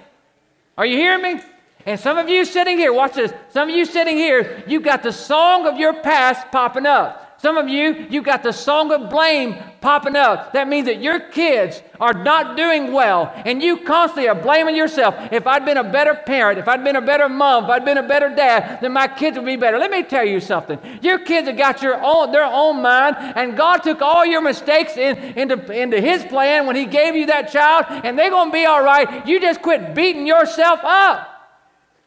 Are 0.77 0.85
you 0.85 0.97
hearing 0.97 1.21
me? 1.23 1.41
And 1.85 1.97
some 1.97 2.17
of 2.17 2.27
you 2.27 2.43
sitting 2.43 2.77
here, 2.77 2.91
watch 2.91 3.13
this. 3.13 3.31
Some 3.47 3.69
of 3.69 3.75
you 3.75 3.85
sitting 3.85 4.17
here, 4.17 4.61
you've 4.67 4.83
got 4.83 5.01
the 5.01 5.13
song 5.13 5.65
of 5.65 5.77
your 5.77 5.93
past 5.93 6.51
popping 6.51 6.85
up. 6.85 7.28
Some 7.41 7.55
of 7.55 7.69
you, 7.69 8.05
you 8.09 8.21
got 8.21 8.43
the 8.43 8.51
song 8.51 8.91
of 8.91 9.09
blame 9.09 9.55
popping 9.79 10.17
up. 10.17 10.51
That 10.51 10.67
means 10.67 10.87
that 10.87 11.01
your 11.01 11.21
kids 11.21 11.81
are 11.97 12.13
not 12.13 12.57
doing 12.57 12.91
well, 12.91 13.31
and 13.45 13.63
you 13.63 13.77
constantly 13.77 14.27
are 14.27 14.35
blaming 14.35 14.75
yourself. 14.75 15.15
If 15.31 15.47
I'd 15.47 15.63
been 15.63 15.77
a 15.77 15.89
better 15.89 16.15
parent, 16.15 16.59
if 16.59 16.67
I'd 16.67 16.83
been 16.83 16.97
a 16.97 17.01
better 17.01 17.29
mom, 17.29 17.63
if 17.63 17.69
I'd 17.69 17.85
been 17.85 17.97
a 17.97 18.07
better 18.07 18.27
dad, 18.35 18.79
then 18.81 18.91
my 18.91 19.07
kids 19.07 19.37
would 19.37 19.45
be 19.45 19.55
better. 19.55 19.77
Let 19.77 19.89
me 19.89 20.03
tell 20.03 20.25
you 20.25 20.41
something. 20.41 20.79
Your 21.01 21.19
kids 21.19 21.47
have 21.47 21.57
got 21.57 21.81
your 21.81 22.03
own, 22.03 22.33
their 22.33 22.43
own 22.43 22.81
mind, 22.81 23.15
and 23.17 23.55
God 23.55 23.83
took 23.83 24.01
all 24.01 24.25
your 24.25 24.41
mistakes 24.41 24.97
in, 24.97 25.17
into, 25.37 25.71
into 25.71 26.01
His 26.01 26.25
plan 26.25 26.67
when 26.67 26.75
He 26.75 26.85
gave 26.85 27.15
you 27.15 27.27
that 27.27 27.51
child, 27.53 27.85
and 28.03 28.19
they're 28.19 28.31
going 28.31 28.49
to 28.49 28.53
be 28.53 28.65
all 28.65 28.83
right. 28.83 29.25
You 29.25 29.39
just 29.39 29.61
quit 29.61 29.95
beating 29.95 30.27
yourself 30.27 30.81
up. 30.83 31.38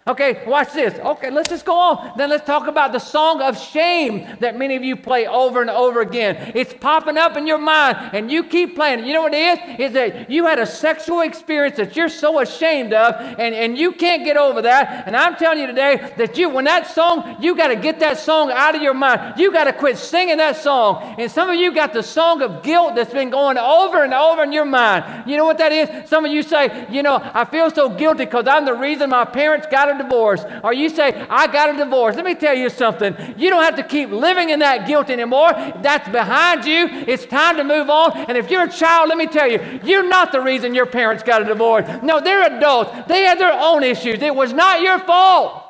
Okay, 0.05 0.43
watch 0.49 0.73
this. 0.73 0.99
Okay, 0.99 1.31
let's 1.31 1.49
just 1.49 1.65
go 1.65 1.79
on. 1.79 2.15
Then 2.17 2.29
let's 2.29 2.45
talk 2.45 2.67
about 2.67 2.91
the 2.91 2.99
song 2.99 3.41
of 3.41 3.57
shame 3.57 4.27
that 4.41 4.59
many 4.59 4.75
of 4.75 4.83
you 4.83 4.97
play 4.97 5.29
over 5.29 5.61
and 5.61 5.71
over 5.71 6.01
again. 6.01 6.51
It's 6.57 6.75
popping 6.75 7.17
up 7.17 7.37
in 7.37 7.47
your 7.47 7.59
mind 7.59 8.11
and 8.13 8.29
you 8.29 8.43
keep 8.43 8.75
playing 8.75 8.99
it. 8.99 9.07
You 9.07 9.13
know 9.13 9.23
what 9.23 9.33
it 9.33 9.61
is? 9.61 9.79
Is 9.79 9.93
that 9.93 10.29
you 10.29 10.45
had 10.47 10.59
a 10.59 10.67
sexual 10.67 11.21
experience 11.21 11.77
that 11.77 11.95
you're 11.95 12.09
so 12.09 12.41
ashamed 12.41 12.93
of 12.93 13.15
and, 13.39 13.55
and 13.55 13.79
you 13.79 13.93
can't 13.93 14.25
get 14.25 14.37
over 14.37 14.61
that. 14.63 15.07
And 15.07 15.17
I'm 15.17 15.37
telling 15.37 15.61
you 15.61 15.69
today 15.69 16.13
that 16.17 16.37
you, 16.37 16.49
when 16.49 16.65
that 16.65 16.89
song, 16.89 17.37
you 17.41 17.55
got 17.55 17.69
to 17.69 17.77
get 17.77 18.01
that 18.01 18.19
song 18.19 18.51
out 18.51 18.75
of 18.75 18.83
your 18.83 18.95
mind. 18.95 19.39
You 19.39 19.53
got 19.53 19.65
to 19.65 19.73
quit 19.73 19.99
singing 19.99 20.39
that 20.39 20.57
song. 20.57 21.15
And 21.17 21.31
some 21.31 21.49
of 21.49 21.55
you 21.55 21.73
got 21.73 21.93
the 21.93 22.03
song 22.03 22.43
of 22.43 22.65
guilt 22.65 22.97
that's 22.97 23.13
been 23.13 23.31
going 23.31 23.57
over 23.57 24.03
and 24.03 24.13
over 24.13 24.43
in 24.43 24.51
your 24.51 24.65
mind. 24.65 25.31
You 25.31 25.37
know 25.37 25.45
what 25.45 25.59
that 25.59 25.71
is? 25.71 26.11
Some 26.11 26.25
of 26.25 26.33
you 26.33 26.43
say, 26.43 26.89
you 26.91 27.05
know, 27.05 27.21
I 27.23 27.45
feel 27.45 27.71
so 27.71 27.89
guilty 27.89 28.25
because 28.25 28.49
I'm 28.49 28.65
the 28.65 28.75
reason 28.75 29.09
my 29.09 29.25
parents 29.25 29.69
got 29.71 29.92
a 29.95 30.03
divorce, 30.03 30.45
or 30.63 30.73
you 30.73 30.89
say, 30.89 31.27
I 31.29 31.47
got 31.47 31.75
a 31.75 31.77
divorce, 31.77 32.17
let 32.17 32.25
me 32.25 32.35
tell 32.35 32.55
you 32.55 32.69
something. 32.71 33.17
You 33.37 33.51
don't 33.51 33.63
have 33.63 33.77
to 33.77 33.83
keep 33.83 34.11
living 34.11 34.51
in 34.51 34.59
that 34.61 34.87
guilt 34.87 35.11
anymore. 35.11 35.53
That's 35.83 36.09
behind 36.09 36.65
you. 36.65 36.87
It's 37.07 37.27
time 37.27 37.57
to 37.57 37.65
move 37.65 37.91
on. 37.91 38.17
And 38.29 38.37
if 38.37 38.51
you're 38.51 38.65
a 38.65 38.71
child, 38.71 39.09
let 39.09 39.19
me 39.19 39.27
tell 39.27 39.51
you, 39.51 39.81
you're 39.85 40.09
not 40.09 40.33
the 40.33 40.41
reason 40.41 40.75
your 40.75 40.87
parents 40.87 41.23
got 41.23 41.43
a 41.43 41.45
divorce. 41.45 41.87
No, 42.03 42.21
they're 42.21 42.57
adults. 42.57 43.09
They 43.09 43.23
had 43.23 43.39
their 43.39 43.53
own 43.53 43.83
issues. 43.83 44.23
It 44.23 44.35
was 44.35 44.53
not 44.53 44.81
your 44.81 44.99
fault. 45.01 45.65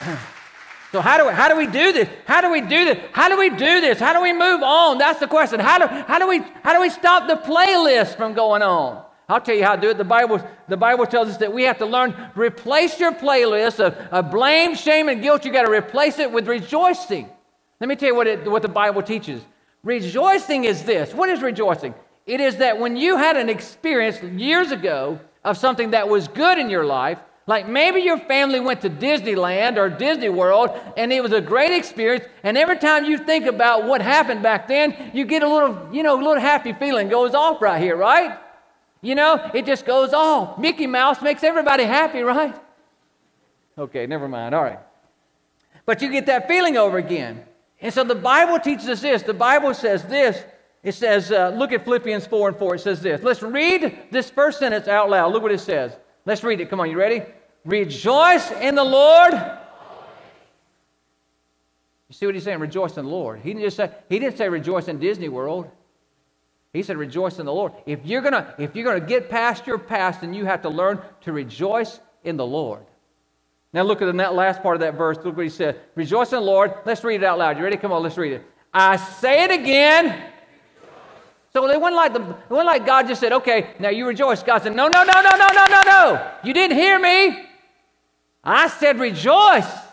So 0.94 1.00
how 1.00 1.18
do, 1.18 1.26
we, 1.26 1.32
how 1.32 1.48
do 1.48 1.56
we 1.56 1.66
do 1.66 1.92
this? 1.92 2.08
How 2.24 2.40
do 2.40 2.52
we 2.52 2.60
do 2.60 2.84
this? 2.84 2.98
How 3.10 3.28
do 3.28 3.36
we 3.36 3.50
do 3.50 3.80
this? 3.80 3.98
How 3.98 4.12
do 4.12 4.22
we 4.22 4.32
move 4.32 4.62
on? 4.62 4.96
That's 4.96 5.18
the 5.18 5.26
question. 5.26 5.58
How 5.58 5.76
do, 5.76 5.88
how 5.88 6.20
do, 6.20 6.28
we, 6.28 6.38
how 6.62 6.72
do 6.72 6.80
we 6.80 6.88
stop 6.88 7.26
the 7.26 7.34
playlist 7.34 8.16
from 8.16 8.32
going 8.32 8.62
on? 8.62 9.03
I'll 9.28 9.40
tell 9.40 9.54
you 9.54 9.64
how 9.64 9.76
to 9.76 9.80
do 9.80 9.90
it. 9.90 9.98
The 9.98 10.04
Bible, 10.04 10.46
the 10.68 10.76
Bible 10.76 11.06
tells 11.06 11.28
us 11.28 11.36
that 11.38 11.52
we 11.52 11.62
have 11.62 11.78
to 11.78 11.86
learn, 11.86 12.14
replace 12.34 13.00
your 13.00 13.12
playlist 13.12 13.80
of, 13.80 13.94
of 14.12 14.30
blame, 14.30 14.74
shame, 14.74 15.08
and 15.08 15.22
guilt. 15.22 15.44
You 15.44 15.52
got 15.52 15.64
to 15.64 15.72
replace 15.72 16.18
it 16.18 16.30
with 16.30 16.46
rejoicing. 16.46 17.30
Let 17.80 17.88
me 17.88 17.96
tell 17.96 18.08
you 18.10 18.14
what, 18.14 18.26
it, 18.26 18.50
what 18.50 18.62
the 18.62 18.68
Bible 18.68 19.02
teaches. 19.02 19.42
Rejoicing 19.82 20.64
is 20.64 20.82
this. 20.82 21.14
What 21.14 21.28
is 21.30 21.42
rejoicing? 21.42 21.94
It 22.26 22.40
is 22.40 22.56
that 22.56 22.78
when 22.78 22.96
you 22.96 23.16
had 23.16 23.36
an 23.36 23.48
experience 23.48 24.22
years 24.22 24.70
ago 24.72 25.20
of 25.42 25.56
something 25.56 25.90
that 25.90 26.08
was 26.08 26.28
good 26.28 26.58
in 26.58 26.70
your 26.70 26.84
life, 26.84 27.18
like 27.46 27.68
maybe 27.68 28.00
your 28.00 28.18
family 28.18 28.60
went 28.60 28.80
to 28.82 28.90
Disneyland 28.90 29.76
or 29.76 29.90
Disney 29.90 30.30
World 30.30 30.70
and 30.96 31.12
it 31.12 31.22
was 31.22 31.32
a 31.32 31.40
great 31.40 31.72
experience, 31.72 32.24
and 32.42 32.56
every 32.56 32.78
time 32.78 33.04
you 33.04 33.18
think 33.18 33.44
about 33.46 33.84
what 33.84 34.00
happened 34.00 34.42
back 34.42 34.68
then, 34.68 35.10
you 35.12 35.26
get 35.26 35.42
a 35.42 35.48
little, 35.48 35.88
you 35.92 36.02
know, 36.02 36.14
a 36.18 36.22
little 36.22 36.40
happy 36.40 36.72
feeling 36.72 37.08
goes 37.08 37.34
off 37.34 37.60
right 37.60 37.80
here, 37.82 37.96
right? 37.96 38.38
You 39.04 39.14
know, 39.14 39.50
it 39.52 39.66
just 39.66 39.84
goes 39.84 40.14
off. 40.14 40.58
Mickey 40.58 40.86
Mouse 40.86 41.20
makes 41.20 41.44
everybody 41.44 41.84
happy, 41.84 42.22
right? 42.22 42.56
Okay, 43.76 44.06
never 44.06 44.26
mind. 44.26 44.54
All 44.54 44.62
right. 44.62 44.78
But 45.84 46.00
you 46.00 46.10
get 46.10 46.24
that 46.24 46.48
feeling 46.48 46.78
over 46.78 46.96
again. 46.96 47.44
And 47.82 47.92
so 47.92 48.02
the 48.02 48.14
Bible 48.14 48.58
teaches 48.58 48.88
us 48.88 49.02
this. 49.02 49.22
The 49.22 49.34
Bible 49.34 49.74
says 49.74 50.04
this. 50.04 50.42
It 50.82 50.94
says, 50.94 51.30
uh, 51.30 51.50
look 51.50 51.72
at 51.72 51.84
Philippians 51.84 52.26
4 52.26 52.48
and 52.48 52.56
4. 52.56 52.76
It 52.76 52.78
says 52.78 53.02
this. 53.02 53.22
Let's 53.22 53.42
read 53.42 54.06
this 54.10 54.30
first 54.30 54.58
sentence 54.58 54.88
out 54.88 55.10
loud. 55.10 55.34
Look 55.34 55.42
what 55.42 55.52
it 55.52 55.60
says. 55.60 55.94
Let's 56.24 56.42
read 56.42 56.62
it. 56.62 56.70
Come 56.70 56.80
on, 56.80 56.90
you 56.90 56.98
ready? 56.98 57.24
Rejoice 57.66 58.52
in 58.52 58.74
the 58.74 58.84
Lord. 58.84 59.34
You 59.34 59.40
see 62.14 62.24
what 62.24 62.34
he's 62.34 62.44
saying? 62.44 62.58
Rejoice 62.58 62.96
in 62.96 63.04
the 63.04 63.10
Lord. 63.10 63.40
He 63.40 63.50
didn't 63.50 63.64
just 63.64 63.76
say, 63.76 63.90
he 64.08 64.18
didn't 64.18 64.38
say 64.38 64.48
rejoice 64.48 64.88
in 64.88 64.98
Disney 64.98 65.28
World. 65.28 65.70
He 66.74 66.82
said, 66.82 66.96
rejoice 66.96 67.38
in 67.38 67.46
the 67.46 67.52
Lord. 67.54 67.72
If 67.86 68.04
you're 68.04 68.20
gonna, 68.20 68.52
if 68.58 68.74
you're 68.74 68.84
gonna 68.84 69.06
get 69.06 69.30
past 69.30 69.64
your 69.64 69.78
past, 69.78 70.20
then 70.20 70.34
you 70.34 70.44
have 70.44 70.62
to 70.62 70.68
learn 70.68 71.00
to 71.22 71.32
rejoice 71.32 72.00
in 72.24 72.36
the 72.36 72.44
Lord. 72.44 72.84
Now 73.72 73.82
look 73.82 74.02
at 74.02 74.06
the 74.06 74.12
last 74.12 74.60
part 74.60 74.74
of 74.74 74.80
that 74.80 74.94
verse. 74.94 75.16
Look 75.24 75.36
what 75.36 75.44
he 75.44 75.50
said. 75.50 75.80
Rejoice 75.94 76.32
in 76.32 76.40
the 76.40 76.44
Lord. 76.44 76.74
Let's 76.84 77.04
read 77.04 77.22
it 77.22 77.24
out 77.24 77.38
loud. 77.38 77.56
You 77.56 77.64
ready? 77.64 77.76
Come 77.76 77.92
on, 77.92 78.02
let's 78.02 78.18
read 78.18 78.32
it. 78.32 78.46
I 78.72 78.96
say 78.96 79.44
it 79.44 79.52
again. 79.52 80.30
So 81.52 81.64
it 81.70 81.80
wasn't 81.80 81.94
like 81.94 82.12
the, 82.12 82.22
it 82.22 82.50
wasn't 82.50 82.66
like 82.66 82.84
God 82.84 83.06
just 83.06 83.20
said, 83.20 83.32
okay, 83.32 83.74
now 83.78 83.90
you 83.90 84.08
rejoice. 84.08 84.42
God 84.42 84.60
said, 84.64 84.74
no, 84.74 84.88
no, 84.88 85.04
no, 85.04 85.20
no, 85.20 85.30
no, 85.36 85.48
no, 85.52 85.66
no, 85.66 85.82
no. 85.82 86.32
You 86.42 86.52
didn't 86.52 86.76
hear 86.76 86.98
me. 86.98 87.46
I 88.42 88.66
said 88.66 88.98
rejoice. 88.98 89.83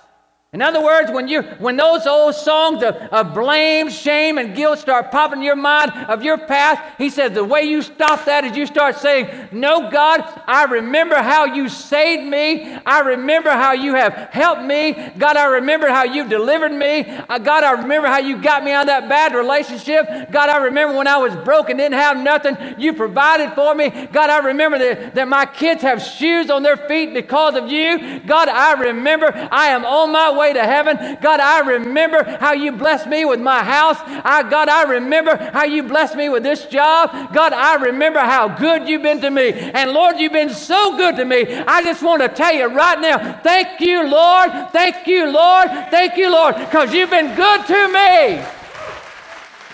In 0.53 0.61
other 0.61 0.83
words, 0.83 1.09
when, 1.09 1.29
you, 1.29 1.43
when 1.59 1.77
those 1.77 2.05
old 2.05 2.35
songs 2.35 2.83
of, 2.83 2.93
of 2.93 3.33
blame, 3.33 3.89
shame, 3.89 4.37
and 4.37 4.53
guilt 4.53 4.79
start 4.79 5.09
popping 5.09 5.39
in 5.39 5.45
your 5.45 5.55
mind 5.55 5.91
of 6.09 6.23
your 6.23 6.37
past, 6.37 6.81
he 6.97 7.09
says 7.09 7.31
the 7.31 7.41
way 7.41 7.61
you 7.61 7.81
stop 7.81 8.25
that 8.25 8.43
is 8.43 8.57
you 8.57 8.65
start 8.65 8.97
saying, 8.97 9.29
No, 9.53 9.89
God, 9.89 10.19
I 10.47 10.65
remember 10.65 11.15
how 11.15 11.45
you 11.45 11.69
saved 11.69 12.29
me. 12.29 12.75
I 12.85 12.99
remember 12.99 13.49
how 13.49 13.71
you 13.71 13.93
have 13.95 14.13
helped 14.13 14.63
me. 14.63 14.91
God, 15.17 15.37
I 15.37 15.45
remember 15.45 15.87
how 15.87 16.03
you 16.03 16.27
delivered 16.27 16.73
me. 16.73 17.05
Uh, 17.07 17.37
God, 17.37 17.63
I 17.63 17.71
remember 17.71 18.09
how 18.09 18.19
you 18.19 18.35
got 18.41 18.65
me 18.65 18.73
out 18.73 18.81
of 18.81 18.87
that 18.87 19.07
bad 19.07 19.33
relationship. 19.33 20.33
God, 20.33 20.49
I 20.49 20.57
remember 20.57 20.97
when 20.97 21.07
I 21.07 21.15
was 21.15 21.33
broken, 21.45 21.77
didn't 21.77 21.93
have 21.97 22.17
nothing, 22.17 22.57
you 22.77 22.91
provided 22.91 23.53
for 23.53 23.73
me. 23.73 23.89
God, 24.11 24.29
I 24.29 24.39
remember 24.39 24.77
that, 24.79 25.15
that 25.15 25.29
my 25.29 25.45
kids 25.45 25.81
have 25.81 26.01
shoes 26.01 26.49
on 26.49 26.61
their 26.61 26.75
feet 26.75 27.13
because 27.13 27.55
of 27.55 27.71
you. 27.71 28.19
God, 28.27 28.49
I 28.49 28.73
remember 28.73 29.31
I 29.49 29.67
am 29.67 29.85
on 29.85 30.11
my 30.11 30.29
way 30.29 30.40
way 30.41 30.53
to 30.53 30.63
heaven. 30.63 31.17
God, 31.21 31.39
I 31.39 31.59
remember 31.59 32.23
how 32.23 32.53
you 32.53 32.71
blessed 32.71 33.07
me 33.07 33.25
with 33.25 33.39
my 33.39 33.63
house. 33.63 33.97
I, 34.25 34.41
God, 34.49 34.69
I 34.69 34.83
remember 34.83 35.35
how 35.35 35.65
you 35.65 35.83
blessed 35.83 36.15
me 36.15 36.29
with 36.29 36.43
this 36.43 36.65
job. 36.65 37.33
God, 37.33 37.53
I 37.53 37.75
remember 37.75 38.19
how 38.19 38.47
good 38.47 38.89
you've 38.89 39.03
been 39.03 39.21
to 39.21 39.29
me. 39.29 39.51
And 39.51 39.91
Lord, 39.91 40.19
you've 40.19 40.33
been 40.33 40.49
so 40.49 40.97
good 40.97 41.15
to 41.17 41.25
me. 41.25 41.41
I 41.55 41.83
just 41.83 42.01
want 42.01 42.21
to 42.23 42.29
tell 42.29 42.53
you 42.53 42.67
right 42.67 42.99
now, 42.99 43.39
thank 43.43 43.79
you, 43.79 44.07
Lord. 44.07 44.51
Thank 44.71 45.07
you, 45.07 45.31
Lord. 45.31 45.69
Thank 45.91 46.17
you, 46.17 46.31
Lord, 46.31 46.55
because 46.55 46.93
you've 46.93 47.11
been 47.11 47.35
good 47.35 47.65
to 47.67 47.81
me. 47.87 48.43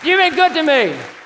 You've 0.04 0.20
been 0.20 0.36
good 0.36 0.54
to 0.54 0.64
me. 0.64 1.17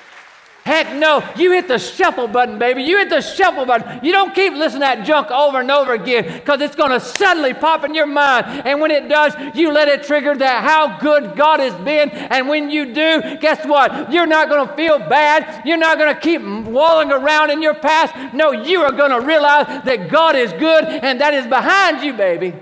Heck 0.64 0.94
no, 0.94 1.28
you 1.36 1.50
hit 1.50 1.66
the 1.66 1.78
shuffle 1.78 2.28
button, 2.28 2.56
baby. 2.56 2.84
You 2.84 2.98
hit 2.98 3.10
the 3.10 3.20
shuffle 3.20 3.66
button. 3.66 3.98
You 4.04 4.12
don't 4.12 4.32
keep 4.32 4.52
listening 4.52 4.82
to 4.82 4.86
that 4.86 5.04
junk 5.04 5.28
over 5.32 5.58
and 5.58 5.68
over 5.72 5.92
again 5.92 6.38
because 6.38 6.60
it's 6.60 6.76
going 6.76 6.92
to 6.92 7.00
suddenly 7.00 7.52
pop 7.52 7.84
in 7.84 7.96
your 7.96 8.06
mind. 8.06 8.46
And 8.64 8.80
when 8.80 8.92
it 8.92 9.08
does, 9.08 9.34
you 9.56 9.72
let 9.72 9.88
it 9.88 10.04
trigger 10.04 10.36
that 10.36 10.62
how 10.62 11.00
good 11.00 11.36
God 11.36 11.58
has 11.58 11.74
been. 11.84 12.10
And 12.10 12.48
when 12.48 12.70
you 12.70 12.94
do, 12.94 13.38
guess 13.40 13.66
what? 13.66 14.12
You're 14.12 14.26
not 14.26 14.48
going 14.48 14.68
to 14.68 14.74
feel 14.76 15.00
bad. 15.00 15.66
You're 15.66 15.78
not 15.78 15.98
going 15.98 16.14
to 16.14 16.20
keep 16.20 16.40
walling 16.40 17.10
around 17.10 17.50
in 17.50 17.60
your 17.60 17.74
past. 17.74 18.32
No, 18.32 18.52
you 18.52 18.82
are 18.82 18.92
going 18.92 19.10
to 19.10 19.26
realize 19.26 19.66
that 19.84 20.10
God 20.12 20.36
is 20.36 20.52
good 20.52 20.84
and 20.84 21.20
that 21.20 21.34
is 21.34 21.44
behind 21.48 22.04
you, 22.04 22.12
baby. 22.12 22.54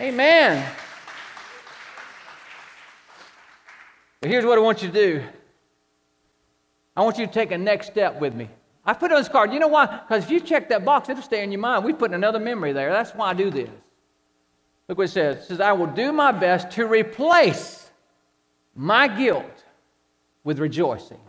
Amen. 0.00 0.66
But 4.22 4.30
here's 4.30 4.46
what 4.46 4.56
I 4.56 4.62
want 4.62 4.82
you 4.82 4.88
to 4.88 4.94
do. 4.94 5.24
I 6.96 7.02
want 7.02 7.18
you 7.18 7.26
to 7.26 7.32
take 7.32 7.50
a 7.50 7.58
next 7.58 7.88
step 7.88 8.20
with 8.20 8.34
me. 8.34 8.48
I 8.86 8.92
put 8.92 9.10
it 9.10 9.14
on 9.14 9.20
this 9.20 9.28
card. 9.28 9.52
You 9.52 9.58
know 9.58 9.68
why? 9.68 9.86
Because 9.86 10.24
if 10.24 10.30
you 10.30 10.40
check 10.40 10.68
that 10.68 10.84
box, 10.84 11.08
it'll 11.08 11.22
stay 11.22 11.42
in 11.42 11.50
your 11.50 11.60
mind. 11.60 11.84
We 11.84 11.92
put 11.92 12.12
another 12.12 12.38
memory 12.38 12.72
there. 12.72 12.92
That's 12.92 13.12
why 13.12 13.30
I 13.30 13.34
do 13.34 13.50
this. 13.50 13.70
Look 14.88 14.98
what 14.98 15.04
it 15.04 15.12
says. 15.12 15.36
It 15.38 15.44
says, 15.44 15.60
I 15.60 15.72
will 15.72 15.86
do 15.86 16.12
my 16.12 16.32
best 16.32 16.70
to 16.72 16.86
replace 16.86 17.90
my 18.74 19.08
guilt 19.08 19.64
with 20.44 20.58
rejoicing. 20.58 21.20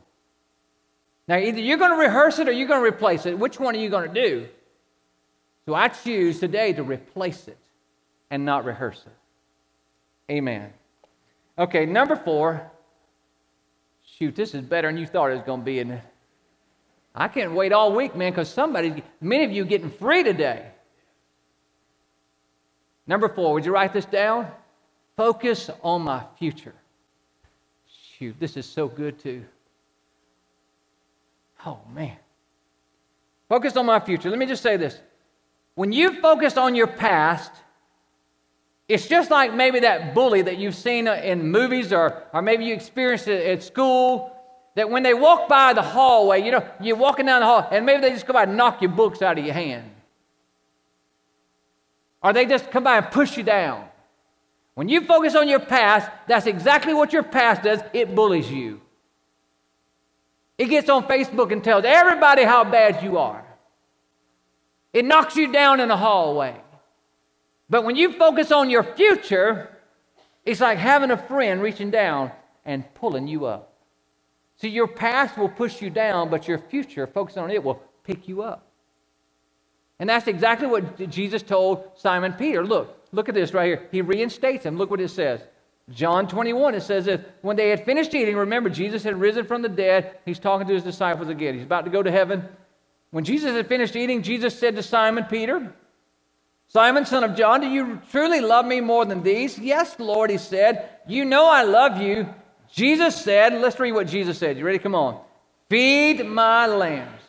Now, 1.27 1.37
either 1.37 1.59
you're 1.59 1.77
going 1.77 1.91
to 1.91 1.97
rehearse 1.97 2.37
it 2.39 2.49
or 2.49 2.51
you're 2.51 2.67
going 2.67 2.81
to 2.81 2.87
replace 2.87 3.25
it. 3.25 3.39
Which 3.39 3.59
one 3.59 3.75
are 3.75 3.79
you 3.79 3.89
going 3.89 4.13
to 4.13 4.21
do? 4.21 4.47
So 5.65 5.73
I 5.73 5.87
choose 5.87 6.39
today 6.39 6.73
to 6.73 6.83
replace 6.83 7.47
it 7.47 7.57
and 8.29 8.45
not 8.45 8.65
rehearse 8.65 9.03
it. 9.05 10.33
Amen. 10.33 10.71
Okay, 11.57 11.85
number 11.85 12.15
four. 12.15 12.71
Shoot, 14.17 14.35
this 14.35 14.53
is 14.53 14.61
better 14.61 14.87
than 14.87 14.97
you 14.97 15.05
thought 15.05 15.31
it 15.31 15.35
was 15.35 15.43
going 15.43 15.61
to 15.61 15.65
be, 15.65 15.79
isn't? 15.79 15.99
I 17.13 17.27
can't 17.27 17.53
wait 17.53 17.73
all 17.73 17.93
week, 17.93 18.15
man, 18.15 18.31
because 18.31 18.49
somebody, 18.49 19.03
many 19.19 19.43
of 19.43 19.51
you 19.51 19.65
getting 19.65 19.89
free 19.89 20.23
today. 20.23 20.67
Number 23.07 23.27
four, 23.27 23.53
would 23.53 23.65
you 23.65 23.73
write 23.73 23.93
this 23.93 24.05
down? 24.05 24.47
Focus 25.17 25.69
on 25.83 26.01
my 26.03 26.23
future. 26.37 26.73
Shoot, 28.17 28.35
this 28.39 28.57
is 28.57 28.65
so 28.65 28.87
good 28.87 29.19
too. 29.19 29.43
Oh, 31.65 31.79
man. 31.93 32.15
Focus 33.49 33.75
on 33.75 33.85
my 33.85 33.99
future. 33.99 34.29
Let 34.29 34.39
me 34.39 34.45
just 34.45 34.63
say 34.63 34.77
this. 34.77 34.99
When 35.75 35.91
you 35.91 36.21
focus 36.21 36.57
on 36.57 36.73
your 36.75 36.87
past, 36.87 37.51
it's 38.87 39.07
just 39.07 39.31
like 39.31 39.53
maybe 39.53 39.79
that 39.79 40.13
bully 40.13 40.43
that 40.43 40.57
you've 40.57 40.75
seen 40.75 41.07
in 41.07 41.49
movies 41.49 41.91
or, 41.91 42.23
or 42.33 42.41
maybe 42.41 42.65
you 42.65 42.73
experienced 42.73 43.27
it 43.27 43.45
at 43.45 43.63
school. 43.63 44.31
That 44.75 44.89
when 44.89 45.03
they 45.03 45.13
walk 45.13 45.47
by 45.47 45.73
the 45.73 45.81
hallway, 45.81 46.43
you 46.43 46.51
know, 46.51 46.67
you're 46.81 46.97
walking 46.97 47.25
down 47.25 47.39
the 47.39 47.45
hall 47.45 47.67
and 47.71 47.85
maybe 47.85 48.01
they 48.01 48.11
just 48.11 48.27
come 48.27 48.33
by 48.33 48.43
and 48.43 48.57
knock 48.57 48.81
your 48.81 48.91
books 48.91 49.21
out 49.21 49.39
of 49.39 49.45
your 49.45 49.53
hand. 49.53 49.89
Or 52.21 52.33
they 52.33 52.45
just 52.45 52.69
come 52.71 52.83
by 52.83 52.97
and 52.97 53.09
push 53.09 53.37
you 53.37 53.43
down. 53.43 53.85
When 54.75 54.89
you 54.89 55.01
focus 55.01 55.35
on 55.35 55.47
your 55.47 55.59
past, 55.59 56.11
that's 56.27 56.45
exactly 56.45 56.93
what 56.93 57.13
your 57.13 57.23
past 57.23 57.63
does. 57.63 57.79
It 57.93 58.13
bullies 58.13 58.51
you. 58.51 58.81
It 60.57 60.65
gets 60.65 60.89
on 60.89 61.07
Facebook 61.07 61.51
and 61.51 61.63
tells 61.63 61.85
everybody 61.85 62.43
how 62.43 62.63
bad 62.65 63.01
you 63.01 63.17
are. 63.17 63.43
It 64.93 65.05
knocks 65.05 65.35
you 65.35 65.51
down 65.51 65.79
in 65.79 65.87
the 65.87 65.97
hallway. 65.97 66.55
But 67.69 67.83
when 67.83 67.95
you 67.95 68.13
focus 68.13 68.51
on 68.51 68.69
your 68.69 68.83
future, 68.83 69.69
it's 70.45 70.61
like 70.61 70.77
having 70.77 71.11
a 71.11 71.17
friend 71.17 71.61
reaching 71.61 71.89
down 71.89 72.31
and 72.63 72.83
pulling 72.93 73.27
you 73.27 73.45
up. 73.45 73.73
See, 74.57 74.69
your 74.69 74.87
past 74.87 75.37
will 75.37 75.49
push 75.49 75.81
you 75.81 75.89
down, 75.89 76.29
but 76.29 76.47
your 76.47 76.59
future, 76.59 77.07
focusing 77.07 77.43
on 77.43 77.51
it, 77.51 77.63
will 77.63 77.81
pick 78.03 78.27
you 78.27 78.41
up. 78.43 78.67
And 79.99 80.09
that's 80.09 80.27
exactly 80.27 80.67
what 80.67 81.09
Jesus 81.09 81.41
told 81.41 81.91
Simon 81.95 82.33
Peter. 82.33 82.65
Look, 82.65 83.07
look 83.11 83.29
at 83.29 83.35
this 83.35 83.53
right 83.53 83.65
here. 83.65 83.87
He 83.91 84.01
reinstates 84.01 84.65
him. 84.65 84.77
Look 84.77 84.91
what 84.91 84.99
it 84.99 85.09
says. 85.09 85.41
John 85.89 86.27
21, 86.27 86.75
it 86.75 86.81
says 86.81 87.05
that 87.05 87.37
when 87.41 87.55
they 87.55 87.69
had 87.69 87.85
finished 87.85 88.13
eating, 88.13 88.35
remember, 88.35 88.69
Jesus 88.69 89.03
had 89.03 89.19
risen 89.19 89.45
from 89.45 89.61
the 89.61 89.69
dead. 89.69 90.17
He's 90.25 90.39
talking 90.39 90.67
to 90.67 90.73
his 90.73 90.83
disciples 90.83 91.29
again. 91.29 91.53
He's 91.53 91.63
about 91.63 91.85
to 91.85 91.91
go 91.91 92.01
to 92.01 92.11
heaven. 92.11 92.43
When 93.11 93.23
Jesus 93.23 93.51
had 93.51 93.67
finished 93.67 93.95
eating, 93.95 94.21
Jesus 94.23 94.57
said 94.57 94.75
to 94.75 94.83
Simon 94.83 95.25
Peter, 95.25 95.73
Simon, 96.75 97.05
son 97.05 97.23
of 97.23 97.37
John, 97.37 97.61
do 97.61 97.67
you 97.67 98.01
truly 98.11 98.41
love 98.41 98.65
me 98.65 98.81
more 98.81 99.05
than 99.05 99.23
these? 99.23 99.57
Yes, 99.57 99.97
Lord, 99.97 100.29
he 100.29 100.37
said. 100.37 100.89
You 101.07 101.23
know 101.23 101.47
I 101.47 101.63
love 101.63 102.01
you. 102.01 102.27
Jesus 102.69 103.15
said, 103.15 103.53
let's 103.61 103.79
read 103.79 103.93
what 103.93 104.07
Jesus 104.07 104.37
said. 104.37 104.57
You 104.57 104.65
ready? 104.65 104.79
Come 104.79 104.93
on. 104.93 105.21
Feed 105.69 106.25
my 106.25 106.67
lambs. 106.67 107.21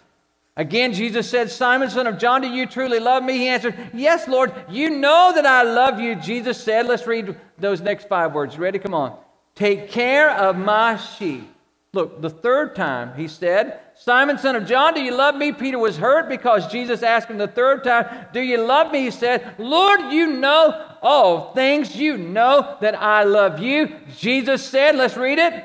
Again, 0.57 0.93
Jesus 0.93 1.31
said, 1.31 1.49
Simon, 1.49 1.89
son 1.91 2.09
of 2.09 2.19
John, 2.19 2.41
do 2.41 2.49
you 2.49 2.67
truly 2.67 2.99
love 2.99 3.23
me? 3.23 3.35
He 3.35 3.47
answered, 3.47 3.77
Yes, 3.95 4.27
Lord, 4.27 4.53
you 4.69 4.91
know 4.91 5.31
that 5.33 5.47
I 5.47 5.63
love 5.63 6.01
you. 6.01 6.17
Jesus 6.17 6.61
said, 6.61 6.89
Let's 6.89 7.07
read 7.07 7.37
those 7.57 7.81
next 7.81 8.09
five 8.09 8.35
words. 8.35 8.57
You 8.57 8.63
ready? 8.63 8.81
Come 8.81 8.95
on. 8.95 9.17
Take 9.55 9.93
care 9.93 10.29
of 10.29 10.59
my 10.59 10.97
sheep. 10.97 11.49
Look, 11.97 12.21
the 12.21 12.29
third 12.29 12.77
time 12.77 13.15
he 13.17 13.27
said, 13.27 13.81
Simon, 13.95 14.37
son 14.37 14.55
of 14.55 14.67
John, 14.67 14.93
do 14.93 15.01
you 15.01 15.17
love 15.17 15.35
me? 15.35 15.51
Peter 15.51 15.79
was 15.79 15.97
hurt 15.97 16.29
because 16.29 16.71
Jesus 16.71 17.03
asked 17.03 17.29
him 17.29 17.39
the 17.39 17.49
third 17.49 17.85
time, 17.85 18.27
Do 18.35 18.41
you 18.41 18.59
love 18.59 18.93
me? 18.93 19.05
He 19.05 19.11
said, 19.11 19.55
Lord, 19.57 20.13
you 20.13 20.27
know 20.27 20.95
all 21.01 21.55
things. 21.55 21.97
You 21.97 22.19
know 22.19 22.77
that 22.83 23.01
I 23.01 23.25
love 23.25 23.61
you. 23.61 23.97
Jesus 24.15 24.63
said, 24.63 24.95
Let's 24.95 25.17
read 25.17 25.39
it. 25.39 25.65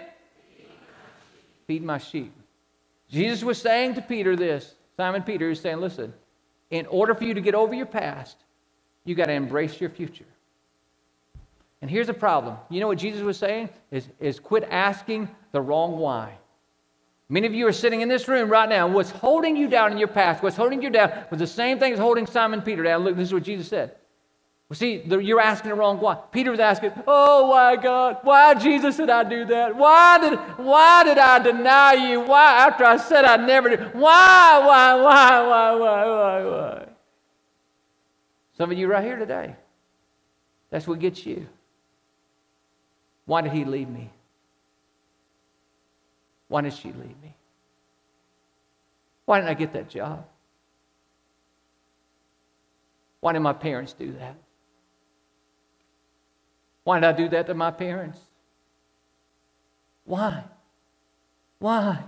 Feed 1.67 1.84
my 1.84 1.98
sheep. 1.98 2.32
Jesus 3.10 3.44
was 3.44 3.62
saying 3.62 3.96
to 3.96 4.02
Peter 4.02 4.38
this 4.38 4.76
Simon 4.96 5.24
Peter 5.24 5.50
is 5.50 5.60
saying, 5.60 5.82
listen, 5.82 6.13
in 6.70 6.86
order 6.86 7.13
for 7.13 7.26
you 7.26 7.34
to 7.34 7.41
get 7.41 7.56
over 7.56 7.74
your 7.74 7.86
past, 7.86 8.38
you 9.04 9.15
got 9.15 9.26
to 9.26 9.34
embrace 9.34 9.82
your 9.82 9.89
future. 9.89 10.31
And 11.82 11.89
here's 11.89 12.08
the 12.08 12.13
problem. 12.13 12.58
You 12.70 12.80
know 12.80 12.88
what 12.88 13.00
Jesus 13.00 13.22
was 13.22 13.38
saying? 13.38 13.70
Is, 13.89 14.08
is 14.20 14.39
quit 14.39 14.67
asking 14.70 15.30
the 15.52 15.62
wrong 15.62 15.98
why. 15.98 16.34
Many 17.28 17.48
of 17.48 17.54
you 17.54 17.65
are 17.67 17.72
sitting 17.72 18.02
in 18.02 18.10
this 18.10 18.28
room 18.28 18.50
right 18.50 18.67
now. 18.67 18.88
What's 18.88 19.10
holding 19.10 19.56
you 19.56 19.67
down 19.67 19.91
in 19.91 19.98
your 19.98 20.10
past, 20.10 20.44
what's 20.44 20.58
holding 20.58 20.82
you 20.82 20.89
down, 20.89 21.12
was 21.32 21.39
the 21.39 21.48
same 21.48 21.80
thing 21.80 21.94
as 21.94 22.00
holding 22.00 22.28
Simon 22.28 22.62
Peter 22.62 22.84
down. 22.84 23.04
Look, 23.04 23.15
this 23.15 23.30
is 23.30 23.34
what 23.34 23.44
Jesus 23.44 23.67
said. 23.67 23.96
Well, 24.67 24.78
see, 24.78 25.00
the, 25.00 25.17
you're 25.17 25.41
asking 25.41 25.70
the 25.70 25.76
wrong 25.76 26.00
why. 26.00 26.15
Peter 26.32 26.52
was 26.52 26.60
asking, 26.60 26.91
"Oh, 27.08 27.48
why 27.48 27.76
God? 27.76 28.20
Why 28.24 28.54
Jesus 28.54 28.98
did 28.98 29.10
I 29.10 29.24
do 29.24 29.46
that? 29.46 29.76
Why 29.76 30.17
did 30.17 30.39
why 30.65 31.04
did 31.04 31.17
I 31.17 31.39
deny 31.39 31.94
you? 31.94 32.22
Why 32.22 32.67
after 32.67 32.86
I 32.86 32.96
said 32.98 33.26
I 33.26 33.36
never 33.38 33.70
did? 33.70 33.94
Why, 33.94 34.62
why, 34.65 34.96
why, 34.96 35.41
why, 35.48 35.76
why, 35.76 36.06
why, 36.06 36.46
why?" 36.46 36.86
Some 38.58 38.72
of 38.72 38.78
you 38.78 38.88
right 38.88 39.04
here 39.04 39.17
today. 39.17 39.56
That's 40.70 40.88
what 40.88 41.00
gets 41.00 41.26
you. 41.26 41.48
Why 43.26 43.42
did 43.42 43.52
he 43.52 43.66
leave 43.66 43.90
me? 43.90 44.10
Why 46.48 46.62
did 46.62 46.74
she 46.74 46.90
leave 46.90 47.22
me? 47.22 47.36
Why 49.26 49.40
didn't 49.40 49.50
I 49.50 49.54
get 49.54 49.74
that 49.74 49.90
job? 49.90 50.26
Why 53.22 53.34
did 53.34 53.40
my 53.40 53.54
parents 53.54 53.94
do 53.94 54.12
that? 54.14 54.36
Why 56.84 57.00
did 57.00 57.08
I 57.08 57.12
do 57.14 57.30
that 57.30 57.48
to 57.48 57.54
my 57.54 57.72
parents? 57.72 58.20
Why? 60.06 60.44
Why? 61.60 62.04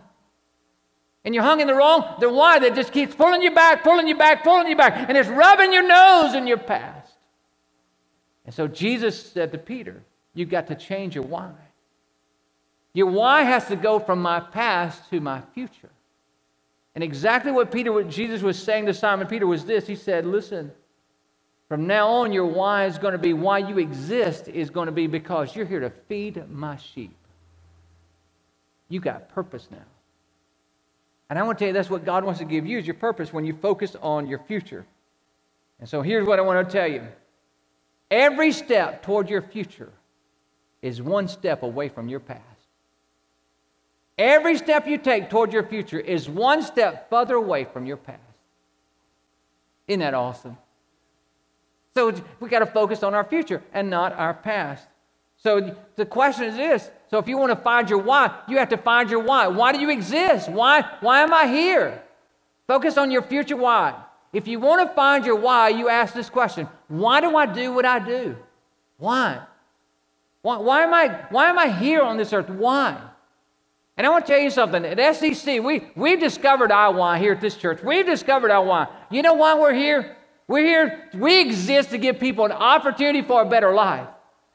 And 1.24 1.34
you're 1.34 1.44
hung 1.44 1.62
in 1.62 1.68
the 1.68 1.76
wrong, 1.76 2.16
the 2.20 2.30
why 2.30 2.60
that 2.60 2.76
just 2.76 2.92
keeps 2.92 3.16
pulling 3.16 3.42
you 3.42 3.52
back, 3.52 3.84
pulling 3.84 4.08
you 4.08 4.18
back, 4.18 4.44
pulling 4.44 4.68
you 4.68 4.76
back, 4.76 5.08
and 5.08 5.18
it's 5.18 5.30
rubbing 5.30 5.72
your 5.72 5.88
nose 5.88 6.34
in 6.34 6.48
your 6.48 6.58
past. 6.58 7.14
And 8.46 8.54
so 8.54 8.68
Jesus 8.68 9.32
said 9.32 9.52
to 9.54 9.58
Peter, 9.58 10.04
You've 10.34 10.50
got 10.50 10.68
to 10.68 10.76
change 10.76 11.16
your 11.16 11.24
why. 11.24 11.52
Your 12.94 13.08
why 13.08 13.44
has 13.44 13.68
to 13.68 13.76
go 13.76 14.00
from 14.00 14.22
my 14.22 14.40
past 14.40 15.10
to 15.10 15.20
my 15.20 15.42
future. 15.54 15.90
And 16.96 17.04
exactly 17.04 17.52
what 17.52 17.72
Peter, 17.72 17.92
what 17.92 18.10
Jesus 18.10 18.42
was 18.42 18.62
saying 18.62 18.86
to 18.86 18.94
Simon 18.94 19.28
Peter 19.28 19.48
was 19.48 19.66
this. 19.66 19.88
He 19.88 19.96
said, 19.96 20.26
Listen, 20.26 20.72
from 21.68 21.88
now 21.88 22.08
on, 22.08 22.32
your 22.32 22.46
why 22.46 22.86
is 22.86 23.00
going 23.00 23.14
to 23.14 23.18
be 23.18 23.34
why 23.34 23.58
you 23.58 23.80
exist 23.80 24.48
is 24.48 24.70
going 24.70 24.86
to 24.86 24.92
be 24.92 25.08
because 25.08 25.56
you're 25.56 25.66
here 25.66 25.80
to 25.80 25.90
feed 26.08 26.48
my 26.52 26.78
sheep. 26.78 27.16
You 28.90 29.00
got 29.00 29.30
purpose 29.30 29.68
now. 29.72 29.78
And 31.30 31.40
I 31.40 31.44
want 31.44 31.58
to 31.58 31.64
tell 31.64 31.70
you 31.70 31.74
that's 31.74 31.90
what 31.90 32.06
God 32.06 32.24
wants 32.24 32.40
to 32.42 32.46
give 32.46 32.68
you 32.68 32.78
is 32.78 32.86
your 32.86 32.94
purpose 32.94 33.34
when 33.34 33.44
you 33.44 33.54
focus 33.54 33.96
on 34.04 34.28
your 34.28 34.38
future. 34.38 34.86
And 35.80 35.90
so 35.90 36.04
here's 36.04 36.28
what 36.28 36.38
I 36.38 36.44
want 36.44 36.70
to 36.70 36.72
tell 36.72 36.88
you. 36.88 37.08
Every 38.12 38.52
step 38.52 39.02
toward 39.02 39.30
your 39.30 39.42
future 39.42 39.92
is 40.84 41.02
one 41.02 41.28
step 41.28 41.64
away 41.64 41.90
from 41.90 42.10
your 42.10 42.20
past. 42.20 42.42
Every 44.18 44.58
step 44.58 44.86
you 44.86 45.00
take 45.00 45.30
toward 45.30 45.52
your 45.52 45.64
future 45.64 46.00
is 46.00 46.30
one 46.30 46.62
step 46.62 47.10
further 47.10 47.36
away 47.36 47.64
from 47.64 47.88
your 47.88 47.98
past. 47.98 48.20
Isn't 49.88 50.02
that 50.02 50.14
awesome? 50.14 50.58
So 51.96 52.14
we 52.40 52.50
got 52.50 52.60
to 52.60 52.66
focus 52.66 53.02
on 53.02 53.16
our 53.16 53.24
future 53.24 53.64
and 53.74 53.90
not 53.90 54.14
our 54.14 54.34
past. 54.34 54.86
So 55.38 55.76
the 55.96 56.06
question 56.06 56.46
is 56.46 56.56
this. 56.56 56.92
So 57.10 57.18
if 57.18 57.28
you 57.28 57.38
want 57.38 57.52
to 57.52 57.56
find 57.56 57.90
your 57.90 58.00
why, 58.00 58.38
you 58.48 58.58
have 58.58 58.70
to 58.70 58.78
find 58.78 59.10
your 59.10 59.20
why. 59.20 59.48
Why 59.48 59.72
do 59.72 59.80
you 59.80 59.90
exist? 59.90 60.50
Why, 60.50 60.84
why 61.00 61.22
am 61.22 61.34
I 61.34 61.48
here? 61.48 62.04
Focus 62.68 62.98
on 62.98 63.10
your 63.10 63.22
future 63.22 63.58
why. 63.58 63.96
If 64.34 64.48
you 64.48 64.60
want 64.60 64.88
to 64.88 64.94
find 64.94 65.26
your 65.26 65.36
why, 65.36 65.70
you 65.70 65.90
ask 65.90 66.14
this 66.14 66.30
question 66.30 66.68
Why 66.88 67.22
do 67.22 67.36
I 67.38 67.46
do 67.46 67.72
what 67.74 67.86
I 67.86 68.00
do? 68.00 68.36
Why? 68.98 69.42
Why, 70.44 70.58
why, 70.58 70.84
am, 70.84 70.94
I, 70.94 71.08
why 71.30 71.50
am 71.50 71.58
I 71.58 71.70
here 71.70 72.02
on 72.02 72.18
this 72.18 72.34
earth? 72.34 72.50
Why? 72.50 73.02
And 73.96 74.06
I 74.06 74.10
want 74.10 74.26
to 74.26 74.34
tell 74.34 74.42
you 74.42 74.50
something. 74.50 74.84
At 74.86 74.98
SCC, 74.98 75.64
we, 75.64 75.88
we've 75.96 76.20
discovered 76.20 76.72
our 76.72 76.94
why 76.94 77.18
here 77.18 77.32
at 77.32 77.42
this 77.42 77.56
church. 77.56 77.82
We've 77.82 78.06
discovered 78.06 78.52
our 78.52 78.64
why. 78.64 78.88
You 79.10 79.22
know 79.22 79.36
why 79.36 79.58
we're 79.58 79.74
here? 79.74 80.18
We're 80.48 80.66
here, 80.66 81.10
we 81.14 81.40
exist 81.40 81.92
to 81.92 81.98
give 81.98 82.20
people 82.20 82.44
an 82.44 82.52
opportunity 82.52 83.22
for 83.22 83.42
a 83.42 83.46
better 83.46 83.74
life. 83.74 84.08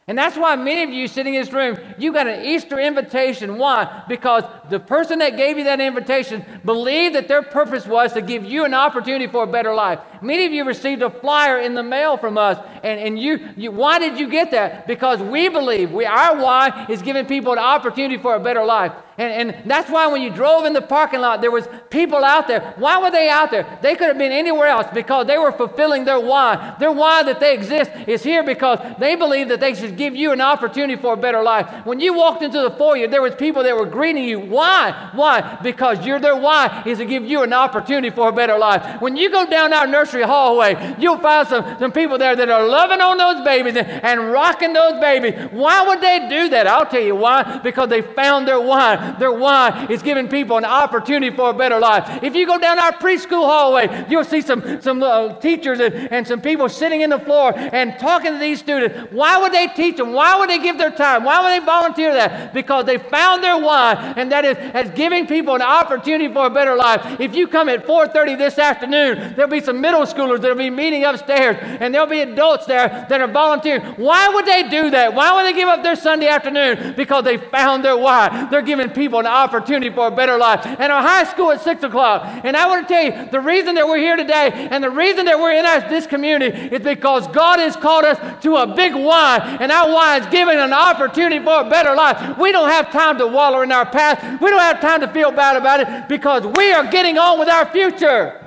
And 0.07 0.16
that's 0.16 0.37
why 0.37 0.57
many 0.57 0.83
of 0.83 0.90
you 0.90 1.07
sitting 1.07 1.35
in 1.35 1.42
this 1.42 1.53
room, 1.53 1.79
you 1.98 2.14
got 2.14 2.27
an 2.27 2.42
Easter 2.42 2.81
invitation. 2.81 3.59
Why? 3.59 4.05
Because 4.09 4.42
the 4.70 4.81
person 4.81 5.18
that 5.18 5.37
gave 5.37 5.59
you 5.59 5.64
that 5.64 5.81
invitation 5.81 6.44
believed 6.64 7.14
that 7.14 7.29
their 7.29 7.42
purpose 7.42 7.87
was 7.87 8.14
to 8.14 8.22
give 8.22 8.42
you 8.42 8.64
an 8.64 8.72
opportunity 8.72 9.27
for 9.27 9.44
a 9.44 9.46
better 9.46 9.74
life. 9.74 10.01
Many 10.22 10.46
of 10.46 10.53
you 10.53 10.64
received 10.64 11.03
a 11.03 11.11
flyer 11.11 11.59
in 11.59 11.74
the 11.74 11.83
mail 11.83 12.16
from 12.16 12.38
us. 12.38 12.59
And, 12.82 13.00
and 13.00 13.18
you, 13.18 13.48
you 13.56 13.70
why 13.70 13.98
did 13.98 14.18
you 14.18 14.28
get 14.28 14.50
that? 14.52 14.86
Because 14.86 15.20
we 15.20 15.48
believe 15.48 15.90
we, 15.92 16.04
our 16.04 16.36
why 16.36 16.86
is 16.88 17.02
giving 17.02 17.26
people 17.26 17.52
an 17.52 17.58
opportunity 17.58 18.20
for 18.20 18.34
a 18.34 18.40
better 18.40 18.64
life. 18.64 18.92
And, 19.18 19.50
and 19.50 19.70
that's 19.70 19.90
why 19.90 20.06
when 20.06 20.22
you 20.22 20.30
drove 20.30 20.64
in 20.64 20.72
the 20.72 20.80
parking 20.80 21.20
lot, 21.20 21.40
there 21.40 21.50
was 21.50 21.68
people 21.90 22.24
out 22.24 22.46
there. 22.46 22.74
Why 22.76 23.02
were 23.02 23.10
they 23.10 23.28
out 23.28 23.50
there? 23.50 23.78
They 23.82 23.96
could 23.96 24.06
have 24.06 24.16
been 24.16 24.30
anywhere 24.30 24.68
else 24.68 24.86
because 24.94 25.26
they 25.26 25.36
were 25.36 25.50
fulfilling 25.50 26.04
their 26.04 26.20
why. 26.20 26.76
Their 26.78 26.92
why 26.92 27.24
that 27.24 27.40
they 27.40 27.52
exist 27.52 27.90
is 28.06 28.22
here 28.22 28.44
because 28.44 28.78
they 29.00 29.16
believe 29.16 29.48
that 29.48 29.58
they 29.58 29.74
should 29.74 29.96
give 29.96 30.14
you 30.14 30.30
an 30.30 30.40
opportunity 30.40 31.00
for 31.00 31.14
a 31.14 31.16
better 31.16 31.42
life. 31.42 31.84
When 31.84 31.98
you 31.98 32.14
walked 32.14 32.42
into 32.42 32.60
the 32.60 32.70
foyer, 32.70 33.08
there 33.08 33.20
was 33.20 33.34
people 33.34 33.64
that 33.64 33.76
were 33.76 33.86
greeting 33.86 34.22
you. 34.22 34.38
Why? 34.38 35.10
Why? 35.12 35.58
Because 35.64 36.06
you're 36.06 36.20
their 36.20 36.36
why 36.36 36.84
is 36.86 36.98
to 36.98 37.04
give 37.04 37.24
you 37.24 37.42
an 37.42 37.52
opportunity 37.52 38.10
for 38.10 38.28
a 38.28 38.32
better 38.32 38.56
life. 38.56 39.02
When 39.02 39.16
you 39.16 39.30
go 39.30 39.50
down 39.50 39.72
our 39.72 39.88
nursery 39.88 40.22
hallway, 40.22 40.94
you'll 40.96 41.18
find 41.18 41.48
some, 41.48 41.76
some 41.80 41.90
people 41.90 42.18
there 42.18 42.36
that 42.36 42.48
are 42.48 42.67
loving 42.68 43.00
on 43.00 43.18
those 43.18 43.44
babies 43.44 43.76
and, 43.76 44.28
rocking 44.28 44.72
those 44.72 45.00
babies. 45.00 45.35
Why 45.52 45.87
would 45.87 46.00
they 46.00 46.28
do 46.28 46.48
that? 46.50 46.66
I'll 46.66 46.87
tell 46.87 47.00
you 47.00 47.14
why. 47.14 47.59
Because 47.59 47.88
they 47.88 48.02
found 48.02 48.46
their 48.46 48.61
why. 48.61 49.16
Their 49.18 49.33
why 49.33 49.87
is 49.88 50.02
giving 50.02 50.28
people 50.28 50.59
an 50.59 50.64
opportunity 50.64 51.35
for 51.35 51.50
a 51.50 51.54
better 51.54 51.78
life. 51.78 52.22
If 52.22 52.35
you 52.35 52.46
go 52.46 52.59
down 52.59 52.78
our 52.78 52.92
preschool 52.92 53.44
hallway, 53.44 54.07
you'll 54.11 54.24
see 54.24 54.40
some, 54.40 54.83
some 54.83 55.02
uh, 55.02 55.35
teachers 55.40 55.81
and, 55.81 55.94
and 56.12 56.26
some 56.26 56.40
people 56.40 56.68
sitting 56.68 57.00
in 57.00 57.11
the 57.11 57.18
floor 57.18 57.52
and 57.57 57.98
talking 57.98 58.33
to 58.33 58.38
these 58.38 58.59
students. 58.59 59.12
Why 59.12 59.38
would 59.38 59.52
they 59.52 59.68
teach 59.68 59.96
them? 59.96 60.12
Why 60.12 60.38
would 60.38 60.50
they 60.50 60.59
give 60.59 60.78
their 60.78 60.90
time? 60.90 61.24
Why 61.24 61.40
would 61.40 61.61
they 61.61 61.64
volunteer 61.64 62.12
that? 62.12 62.52
Because 62.52 62.85
they 62.85 62.98
found 62.98 63.42
their 63.42 63.59
why, 63.59 64.14
and 64.16 64.31
that 64.33 64.44
is 64.44 64.57
as 64.74 64.90
giving 64.90 65.26
people 65.26 65.54
an 65.54 65.62
opportunity 65.62 66.33
for 66.33 66.46
a 66.46 66.50
better 66.50 66.76
life. 66.76 67.20
If 67.20 67.35
you 67.35 67.46
come 67.46 67.68
at 67.68 67.87
4:30 67.87 68.37
this 68.37 68.59
afternoon, 68.59 69.35
there'll 69.35 69.50
be 69.50 69.61
some 69.61 69.81
middle 69.81 70.02
schoolers 70.02 70.40
that'll 70.40 70.57
be 70.57 70.70
meeting 70.70 71.04
upstairs, 71.04 71.57
and 71.81 71.94
there'll 71.94 72.07
be 72.07 72.20
adults 72.20 72.58
there 72.66 73.07
that 73.09 73.21
are 73.21 73.29
volunteering. 73.29 73.83
Why 73.97 74.29
would 74.29 74.47
they 74.47 74.68
do 74.68 74.90
that? 74.90 75.14
Why 75.14 75.35
would 75.35 75.44
they 75.44 75.53
give 75.53 75.68
up 75.68 75.83
their 75.83 75.97
Sunday 75.97 76.29
afternoon? 76.29 76.94
Because 76.97 77.25
they 77.25 77.37
found 77.37 77.85
their 77.85 77.97
why. 77.97 78.49
They're 78.51 78.62
giving 78.62 78.90
people 78.90 79.21
an 79.21 79.27
opportunity 79.27 79.94
for 79.94 80.09
a 80.09 80.11
better 80.11 80.38
life. 80.38 80.64
And 80.66 80.92
our 80.92 81.03
high 81.03 81.25
school 81.25 81.53
at 81.53 81.61
6 81.61 81.83
o'clock. 81.85 82.23
And 82.44 82.57
I 82.57 82.66
want 82.66 82.88
to 82.88 82.94
tell 82.94 83.05
you, 83.05 83.31
the 83.31 83.40
reason 83.40 83.75
that 83.77 83.87
we're 83.87 83.99
here 83.99 84.16
today 84.16 84.68
and 84.71 84.83
the 84.83 84.90
reason 84.90 85.27
that 85.27 85.38
we're 85.38 85.53
in 85.53 85.64
this 85.88 86.07
community 86.07 86.57
is 86.75 86.83
because 86.83 87.27
God 87.29 87.59
has 87.59 87.77
called 87.77 88.05
us 88.05 88.42
to 88.42 88.57
a 88.57 88.66
big 88.66 88.94
why. 88.94 89.38
And 89.61 89.71
our 89.71 89.88
why 89.88 90.18
is 90.18 90.27
giving 90.27 90.59
an 90.59 90.73
opportunity 90.73 91.44
for 91.44 91.61
a 91.61 91.71
better 91.71 91.94
life. 91.94 92.38
We 92.38 92.53
don't 92.53 92.71
have 92.71 92.90
time 92.90 93.18
to 93.18 93.27
wallow 93.27 93.62
in 93.62 93.73
our 93.73 93.87
past. 93.87 94.40
We 94.40 94.51
don't 94.51 94.61
have 94.61 94.81
time 94.81 95.01
to 95.01 95.09
feel 95.09 95.31
bad 95.31 95.57
about 95.57 95.81
it 95.81 96.09
because 96.09 96.47
we 96.47 96.73
are 96.73 96.90
getting 96.90 97.18
on 97.18 97.38
with 97.38 97.49
our 97.49 97.66
future. 97.71 98.44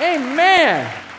Amen. 0.00 1.09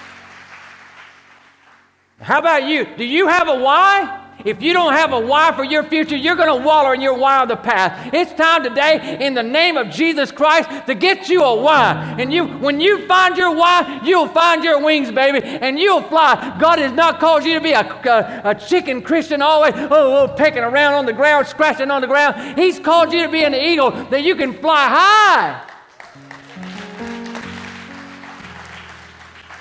How 2.22 2.40
about 2.40 2.64
you? 2.64 2.86
Do 2.96 3.04
you 3.04 3.28
have 3.28 3.48
a 3.48 3.56
why? 3.56 4.20
If 4.46 4.62
you 4.62 4.74
don't 4.74 4.94
have 4.94 5.14
a 5.14 5.20
why 5.20 5.52
for 5.56 5.64
your 5.64 5.84
future, 5.84 6.16
you're 6.16 6.36
going 6.36 6.60
to 6.60 6.66
wallow 6.66 6.92
in 6.92 7.02
your 7.02 7.18
why 7.18 7.44
of 7.44 7.50
the 7.50 7.56
past. 7.56 8.14
It's 8.14 8.34
time 8.34 8.64
today, 8.64 9.18
in 9.20 9.34
the 9.34 9.44
name 9.44 9.78
of 9.78 9.90
Jesus 9.90 10.32
Christ, 10.32 10.88
to 10.88 10.96
get 10.96 11.30
you 11.30 11.44
a 11.44 11.62
why. 11.62 12.16
And 12.18 12.34
you, 12.34 12.46
when 12.46 12.80
you 12.80 13.06
find 13.08 13.38
your 13.38 13.56
why, 13.56 14.02
you'll 14.04 14.28
find 14.28 14.64
your 14.64 14.84
wings, 14.84 15.12
baby, 15.12 15.44
and 15.44 15.80
you'll 15.80 16.02
fly. 16.04 16.58
God 16.60 16.80
has 16.80 16.92
not 16.92 17.20
called 17.20 17.44
you 17.44 17.56
to 17.56 17.62
be 17.62 17.74
a, 17.74 17.82
a, 17.82 18.42
a 18.46 18.56
chicken 18.56 19.02
Christian 19.02 19.42
always, 19.42 19.74
oh, 19.76 19.90
oh, 19.92 20.28
pecking 20.36 20.64
around 20.64 20.94
on 20.94 21.06
the 21.06 21.14
ground, 21.14 21.48
scratching 21.48 21.92
on 21.92 22.02
the 22.02 22.08
ground. 22.08 22.58
He's 22.58 22.80
called 22.80 23.14
you 23.14 23.24
to 23.24 23.30
be 23.30 23.44
an 23.44 23.54
eagle 23.54 23.92
that 23.92 24.24
you 24.24 24.36
can 24.36 24.54
fly 24.54 24.88
high. 24.88 25.71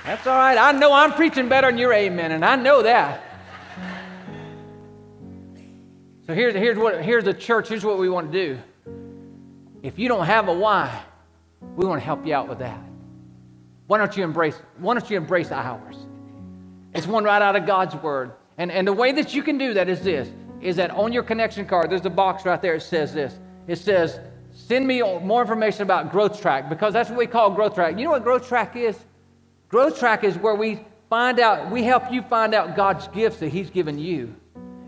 That's 0.04 0.26
all 0.26 0.36
right. 0.36 0.56
I 0.56 0.72
know 0.72 0.92
I'm 0.92 1.12
preaching 1.12 1.48
better 1.48 1.68
than 1.68 1.78
your 1.78 1.92
amen, 1.92 2.32
and 2.32 2.44
I 2.44 2.56
know 2.56 2.82
that. 2.82 3.22
So 6.26 6.34
here's, 6.34 6.54
here's, 6.54 6.78
what, 6.78 7.02
here's 7.02 7.24
the 7.24 7.34
church. 7.34 7.68
Here's 7.68 7.84
what 7.84 7.98
we 7.98 8.08
want 8.08 8.32
to 8.32 8.46
do. 8.46 8.58
If 9.82 9.98
you 9.98 10.08
don't 10.08 10.26
have 10.26 10.48
a 10.48 10.52
why, 10.52 11.02
we 11.76 11.86
want 11.86 12.00
to 12.00 12.04
help 12.04 12.26
you 12.26 12.34
out 12.34 12.48
with 12.48 12.60
that. 12.60 12.78
Why 13.86 13.98
don't 13.98 14.16
you 14.16 14.22
embrace, 14.24 14.56
why 14.78 14.94
don't 14.94 15.10
you 15.10 15.16
embrace 15.16 15.50
ours? 15.50 15.96
It's 16.94 17.06
one 17.06 17.24
right 17.24 17.42
out 17.42 17.56
of 17.56 17.66
God's 17.66 17.94
word. 17.96 18.32
And, 18.58 18.70
and 18.70 18.86
the 18.86 18.92
way 18.92 19.12
that 19.12 19.34
you 19.34 19.42
can 19.42 19.58
do 19.58 19.74
that 19.74 19.88
is 19.88 20.02
this, 20.02 20.30
is 20.60 20.76
that 20.76 20.90
on 20.92 21.12
your 21.12 21.22
connection 21.22 21.66
card, 21.66 21.90
there's 21.90 22.04
a 22.04 22.10
box 22.10 22.44
right 22.44 22.60
there. 22.60 22.74
It 22.74 22.82
says 22.82 23.12
this. 23.12 23.38
It 23.66 23.76
says, 23.76 24.20
send 24.52 24.86
me 24.86 25.02
more 25.02 25.40
information 25.40 25.82
about 25.82 26.12
Growth 26.12 26.40
Track 26.40 26.68
because 26.68 26.92
that's 26.92 27.10
what 27.10 27.18
we 27.18 27.26
call 27.26 27.50
Growth 27.50 27.74
Track. 27.74 27.98
You 27.98 28.04
know 28.04 28.10
what 28.10 28.22
Growth 28.22 28.46
Track 28.46 28.76
is? 28.76 28.96
Growth 29.70 29.98
Track 30.00 30.24
is 30.24 30.36
where 30.36 30.56
we 30.56 30.80
find 31.08 31.38
out, 31.38 31.70
we 31.70 31.84
help 31.84 32.10
you 32.12 32.22
find 32.22 32.54
out 32.54 32.74
God's 32.74 33.06
gifts 33.08 33.38
that 33.38 33.48
He's 33.48 33.70
given 33.70 33.98
you 33.98 34.34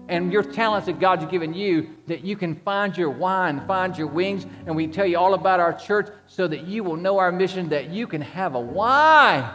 and 0.08 0.32
your 0.32 0.42
talents 0.42 0.86
that 0.86 0.98
God's 0.98 1.24
given 1.26 1.54
you 1.54 1.88
that 2.08 2.24
you 2.24 2.36
can 2.36 2.56
find 2.56 2.96
your 2.96 3.08
why 3.08 3.48
and 3.48 3.64
find 3.66 3.96
your 3.96 4.08
wings. 4.08 4.44
And 4.66 4.74
we 4.74 4.88
tell 4.88 5.06
you 5.06 5.16
all 5.18 5.34
about 5.34 5.60
our 5.60 5.72
church 5.72 6.08
so 6.26 6.48
that 6.48 6.66
you 6.66 6.82
will 6.82 6.96
know 6.96 7.18
our 7.18 7.30
mission, 7.30 7.68
that 7.68 7.90
you 7.90 8.08
can 8.08 8.20
have 8.20 8.56
a 8.56 8.60
why. 8.60 9.54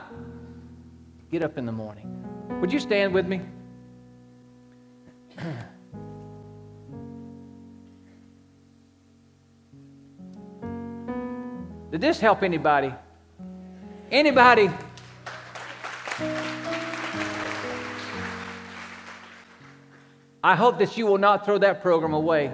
Get 1.29 1.43
up 1.43 1.57
in 1.57 1.65
the 1.65 1.73
morning. 1.73 2.05
Would 2.61 2.71
you 2.71 2.79
stand 2.79 3.13
with 3.13 3.27
me? 3.27 3.41
Did 11.91 12.01
this 12.01 12.21
help 12.21 12.43
anybody? 12.43 12.93
Anybody? 14.09 14.69
I 20.47 20.55
hope 20.55 20.79
that 20.79 20.95
you 20.95 21.05
will 21.05 21.17
not 21.17 21.43
throw 21.43 21.57
that 21.57 21.81
program 21.81 22.13
away 22.13 22.49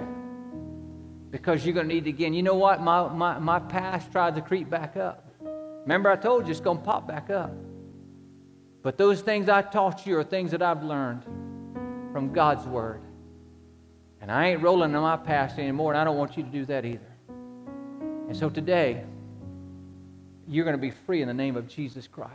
because 1.30 1.64
you're 1.64 1.74
going 1.74 1.88
to 1.88 1.94
need 1.94 2.08
it 2.08 2.10
again. 2.10 2.34
You 2.34 2.42
know 2.42 2.56
what? 2.56 2.82
My, 2.82 3.06
my, 3.06 3.38
my 3.38 3.60
past 3.60 4.10
tried 4.10 4.34
to 4.34 4.40
creep 4.40 4.68
back 4.68 4.96
up. 4.96 5.32
Remember, 5.82 6.10
I 6.10 6.16
told 6.16 6.46
you 6.46 6.50
it's 6.50 6.58
going 6.58 6.78
to 6.78 6.82
pop 6.82 7.06
back 7.06 7.30
up. 7.30 7.52
But 8.82 8.98
those 8.98 9.20
things 9.20 9.48
I 9.48 9.62
taught 9.62 10.06
you 10.06 10.18
are 10.18 10.24
things 10.24 10.50
that 10.50 10.60
I've 10.60 10.82
learned 10.82 11.22
from 12.10 12.32
God's 12.32 12.66
Word. 12.66 13.00
And 14.20 14.28
I 14.28 14.48
ain't 14.48 14.60
rolling 14.60 14.92
in 14.92 15.00
my 15.00 15.16
past 15.16 15.60
anymore, 15.60 15.92
and 15.92 16.00
I 16.00 16.02
don't 16.02 16.16
want 16.16 16.36
you 16.36 16.42
to 16.42 16.50
do 16.50 16.64
that 16.64 16.84
either. 16.84 17.14
And 17.28 18.36
so 18.36 18.50
today, 18.50 19.04
you're 20.48 20.64
going 20.64 20.76
to 20.76 20.82
be 20.82 20.90
free 20.90 21.22
in 21.22 21.28
the 21.28 21.34
name 21.34 21.56
of 21.56 21.68
Jesus 21.68 22.08
Christ. 22.08 22.32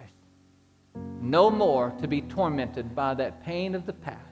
No 1.19 1.51
more 1.51 1.93
to 1.99 2.07
be 2.07 2.21
tormented 2.21 2.95
by 2.95 3.13
that 3.15 3.43
pain 3.43 3.75
of 3.75 3.85
the 3.85 3.91
past 3.91 4.28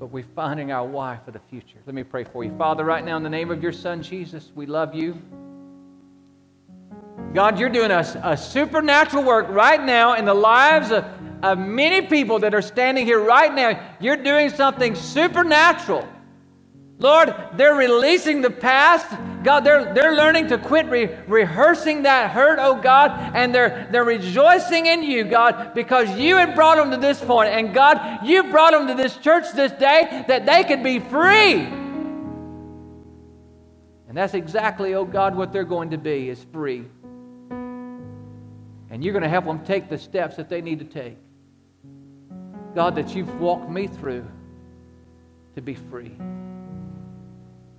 but 0.00 0.06
we're 0.06 0.24
finding 0.34 0.72
our 0.72 0.86
why 0.86 1.18
for 1.26 1.30
the 1.30 1.38
future. 1.50 1.76
Let 1.84 1.94
me 1.94 2.02
pray 2.02 2.24
for 2.24 2.42
you. 2.42 2.56
Father, 2.56 2.86
right 2.86 3.04
now, 3.04 3.18
in 3.18 3.22
the 3.22 3.28
name 3.28 3.50
of 3.50 3.62
your 3.62 3.70
Son, 3.70 4.02
Jesus, 4.02 4.50
we 4.54 4.64
love 4.64 4.94
you. 4.94 5.20
God, 7.34 7.58
you're 7.58 7.68
doing 7.68 7.90
a, 7.90 8.22
a 8.24 8.34
supernatural 8.34 9.22
work 9.22 9.48
right 9.50 9.84
now 9.84 10.14
in 10.14 10.24
the 10.24 10.32
lives 10.32 10.90
of, 10.90 11.04
of 11.42 11.58
many 11.58 12.00
people 12.06 12.38
that 12.38 12.54
are 12.54 12.62
standing 12.62 13.04
here 13.04 13.20
right 13.20 13.54
now. 13.54 13.78
You're 14.00 14.16
doing 14.16 14.48
something 14.48 14.94
supernatural. 14.94 16.08
Lord, 16.98 17.34
they're 17.56 17.74
releasing 17.74 18.40
the 18.40 18.50
past. 18.50 19.06
God, 19.42 19.60
they're, 19.60 19.94
they're 19.94 20.14
learning 20.14 20.48
to 20.48 20.58
quit 20.58 20.86
re- 20.86 21.16
rehearsing 21.26 22.02
that 22.02 22.30
hurt, 22.30 22.58
oh 22.60 22.80
God, 22.80 23.32
and 23.34 23.54
they're, 23.54 23.88
they're 23.90 24.04
rejoicing 24.04 24.86
in 24.86 25.02
you, 25.02 25.24
God, 25.24 25.72
because 25.74 26.10
you 26.18 26.36
had 26.36 26.54
brought 26.54 26.76
them 26.76 26.90
to 26.90 26.96
this 26.96 27.18
point. 27.20 27.50
And 27.50 27.72
God, 27.72 28.26
you 28.26 28.44
brought 28.44 28.72
them 28.72 28.86
to 28.88 28.94
this 28.94 29.16
church 29.16 29.52
this 29.54 29.72
day 29.72 30.24
that 30.28 30.44
they 30.44 30.64
could 30.64 30.82
be 30.82 30.98
free. 30.98 31.60
And 34.08 34.16
that's 34.16 34.34
exactly, 34.34 34.94
oh 34.94 35.04
God, 35.04 35.36
what 35.36 35.52
they're 35.52 35.64
going 35.64 35.90
to 35.90 35.98
be 35.98 36.28
is 36.28 36.44
free. 36.52 36.84
And 38.90 39.04
you're 39.04 39.12
going 39.12 39.22
to 39.22 39.28
help 39.28 39.44
them 39.44 39.64
take 39.64 39.88
the 39.88 39.98
steps 39.98 40.36
that 40.36 40.48
they 40.48 40.60
need 40.60 40.80
to 40.80 40.84
take. 40.84 41.16
God, 42.74 42.96
that 42.96 43.14
you've 43.14 43.40
walked 43.40 43.70
me 43.70 43.86
through 43.86 44.26
to 45.54 45.62
be 45.62 45.74
free. 45.74 46.16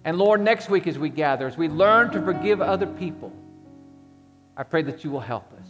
And 0.03 0.17
Lord, 0.17 0.41
next 0.41 0.69
week 0.69 0.87
as 0.87 0.97
we 0.97 1.09
gather, 1.09 1.45
as 1.45 1.57
we 1.57 1.67
learn 1.69 2.09
to 2.11 2.21
forgive 2.21 2.59
other 2.61 2.87
people, 2.87 3.31
I 4.57 4.63
pray 4.63 4.81
that 4.83 5.03
you 5.03 5.11
will 5.11 5.19
help 5.19 5.51
us. 5.53 5.67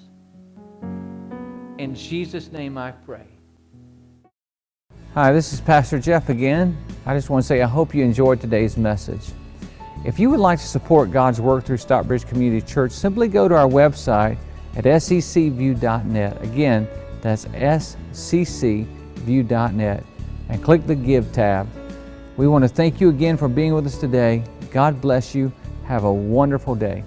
In 1.78 1.94
Jesus' 1.96 2.52
name 2.52 2.78
I 2.78 2.92
pray. 2.92 3.26
Hi, 5.14 5.34
this 5.34 5.52
is 5.52 5.60
Pastor 5.60 6.00
Jeff 6.00 6.30
again. 6.30 6.78
I 7.06 7.14
just 7.14 7.30
want 7.30 7.44
to 7.44 7.48
say 7.48 7.62
I 7.62 7.68
hope 7.68 7.94
you 7.94 8.04
enjoyed 8.04 8.40
today's 8.40 8.78
message. 8.78 9.32
If 10.06 10.18
you 10.18 10.30
would 10.30 10.40
like 10.40 10.60
to 10.60 10.66
support 10.66 11.12
God's 11.12 11.42
work 11.42 11.66
through 11.66 11.78
Stockbridge 11.78 12.26
Community 12.26 12.66
Church, 12.66 12.94
simply 12.94 13.28
go 13.28 13.50
to 13.50 13.56
our 13.56 13.68
website 13.68 14.38
at 14.78 14.86
sccview.net. 14.86 16.42
Again, 16.42 16.88
that's 17.22 17.46
www.view.net 17.46 18.86
and 20.50 20.64
click 20.64 20.88
the 20.88 20.96
Give 20.96 21.32
tab. 21.34 21.81
We 22.42 22.48
want 22.48 22.64
to 22.64 22.68
thank 22.68 23.00
you 23.00 23.10
again 23.10 23.38
for 23.38 23.48
being 23.48 23.76
with 23.76 23.86
us 23.86 24.00
today. 24.00 24.44
God 24.72 25.00
bless 25.00 25.36
you. 25.36 25.54
Have 25.86 26.06
a 26.06 26.12
wonderful 26.12 26.74
day. 26.74 27.04